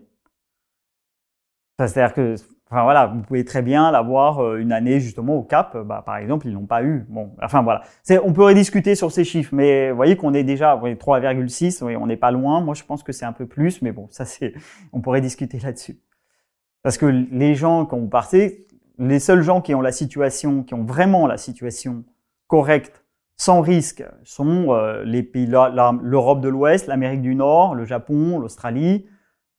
[1.79, 2.35] C'est-à-dire que,
[2.69, 6.47] enfin voilà, vous pouvez très bien l'avoir une année justement au Cap, bah, par exemple,
[6.47, 7.05] ils l'ont pas eu.
[7.09, 7.81] Bon, enfin voilà,
[8.23, 12.07] on peut rediscuter sur ces chiffres, mais vous voyez qu'on est déjà 3,6, oui, on
[12.07, 12.61] n'est pas loin.
[12.61, 14.53] Moi je pense que c'est un peu plus, mais bon, ça c'est,
[14.93, 15.99] on pourrait discuter là-dessus.
[16.83, 18.67] Parce que les gens, quand vous partez,
[18.97, 22.03] les seuls gens qui ont la situation, qui ont vraiment la situation
[22.47, 23.03] correcte,
[23.35, 29.07] sans risque, sont euh, les pays, l'Europe de l'Ouest, l'Amérique du Nord, le Japon, l'Australie,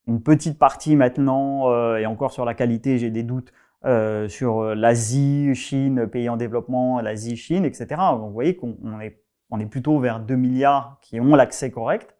[0.07, 3.53] une petite partie maintenant, euh, et encore sur la qualité, j'ai des doutes,
[3.85, 8.01] euh, sur l'Asie, Chine, pays en développement, l'Asie, Chine, etc.
[8.17, 9.21] Vous voyez qu'on est,
[9.67, 12.15] plutôt vers 2 milliards qui ont l'accès correct,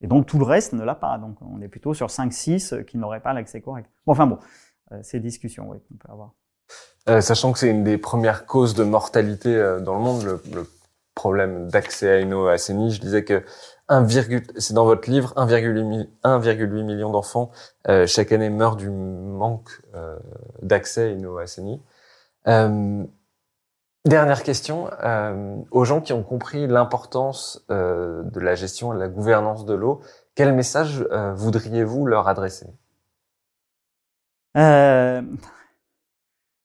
[0.00, 1.18] et donc tout le reste ne l'a pas.
[1.18, 3.90] Donc on est plutôt sur 5-6 qui n'auraient pas l'accès correct.
[4.06, 4.38] Bon, enfin bon,
[5.02, 6.32] c'est discussions oui, qu'on peut avoir.
[7.08, 10.66] Euh, sachant que c'est une des premières causes de mortalité euh, dans le monde, le,
[11.16, 12.92] problème d'accès à une eau assainie.
[12.92, 13.42] Je disais que
[13.88, 14.06] 1,
[14.56, 17.50] c'est dans votre livre, 1,8 million d'enfants
[17.88, 19.82] euh, chaque année meurent du manque
[20.62, 21.82] d'accès à une eau assainie.
[24.06, 24.88] Dernière question,
[25.70, 30.00] aux gens qui ont compris l'importance de la gestion et de la gouvernance de l'eau,
[30.34, 32.68] quel message voudriez-vous leur adresser?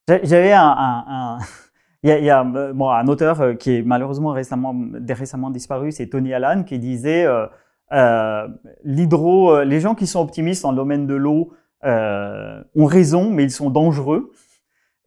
[0.07, 1.37] J'avais un, un, un,
[2.03, 4.75] il y a, y a bon, un auteur euh, qui est malheureusement récemment,
[5.09, 7.47] récemment disparu, c'est Tony Allen, qui disait euh,
[7.91, 8.47] euh,
[8.83, 11.53] l'hydro, euh, les gens qui sont optimistes dans le domaine de l'eau
[11.83, 14.31] euh, ont raison, mais ils sont dangereux.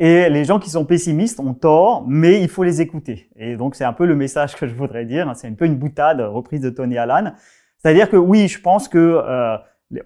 [0.01, 3.31] Et les gens qui sont pessimistes ont tort, mais il faut les écouter.
[3.35, 5.31] Et donc c'est un peu le message que je voudrais dire.
[5.35, 7.35] C'est un peu une boutade reprise de Tony Allen.
[7.79, 9.57] C'est-à-dire que oui, je pense que euh,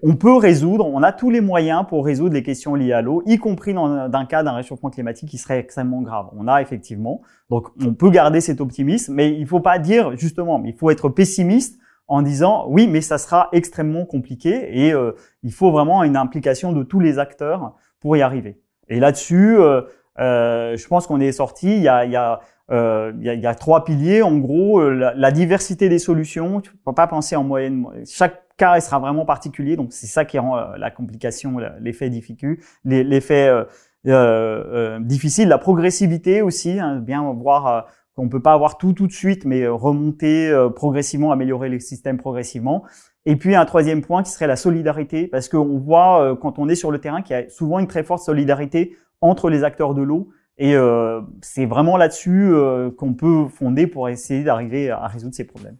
[0.01, 3.21] on peut résoudre, on a tous les moyens pour résoudre les questions liées à l'eau,
[3.25, 6.27] y compris dans un cas d'un réchauffement climatique qui serait extrêmement grave.
[6.37, 10.63] On a effectivement, donc on peut garder cet optimisme, mais il faut pas dire justement,
[10.63, 15.11] il faut être pessimiste en disant oui, mais ça sera extrêmement compliqué et euh,
[15.43, 18.61] il faut vraiment une implication de tous les acteurs pour y arriver.
[18.87, 19.81] Et là-dessus, euh,
[20.19, 21.75] euh, je pense qu'on est sorti.
[21.77, 22.39] Il y a, il y a
[22.69, 24.23] il, y a, il y a, trois piliers.
[24.23, 26.61] En gros, la, la diversité des solutions.
[26.61, 27.85] Tu peux pas penser en moyenne.
[28.05, 29.75] Chaque cas sera vraiment particulier.
[29.75, 33.63] Donc c'est ça qui rend euh, la complication, l'effet difficile, l'effet euh,
[34.07, 36.79] euh, difficile, la progressivité aussi.
[36.79, 41.69] Hein, bien voir qu'on peut pas avoir tout tout de suite, mais remonter progressivement, améliorer
[41.69, 42.83] les systèmes progressivement.
[43.25, 46.75] Et puis un troisième point qui serait la solidarité, parce qu'on voit quand on est
[46.75, 50.01] sur le terrain qu'il y a souvent une très forte solidarité entre les acteurs de
[50.01, 50.29] l'eau.
[50.57, 55.45] Et euh, c'est vraiment là-dessus euh, qu'on peut fonder pour essayer d'arriver à résoudre ces
[55.45, 55.77] problèmes.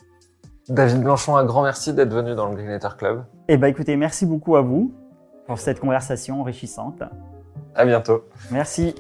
[0.69, 3.25] David Blanchon, un grand merci d'être venu dans le Greenetter Club.
[3.49, 4.93] Eh ben, écoutez, merci beaucoup à vous
[5.45, 7.03] pour cette conversation enrichissante.
[7.75, 8.23] À bientôt.
[8.49, 8.95] Merci.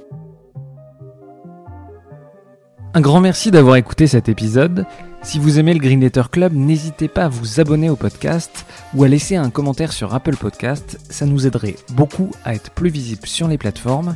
[2.95, 4.85] Un grand merci d'avoir écouté cet épisode.
[5.23, 9.07] Si vous aimez le Greenletter Club, n'hésitez pas à vous abonner au podcast ou à
[9.07, 10.99] laisser un commentaire sur Apple Podcast.
[11.09, 14.15] Ça nous aiderait beaucoup à être plus visible sur les plateformes.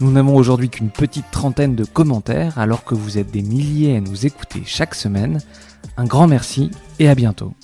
[0.00, 4.00] Nous n'avons aujourd'hui qu'une petite trentaine de commentaires alors que vous êtes des milliers à
[4.00, 5.40] nous écouter chaque semaine.
[5.96, 6.70] Un grand merci
[7.00, 7.54] et à bientôt.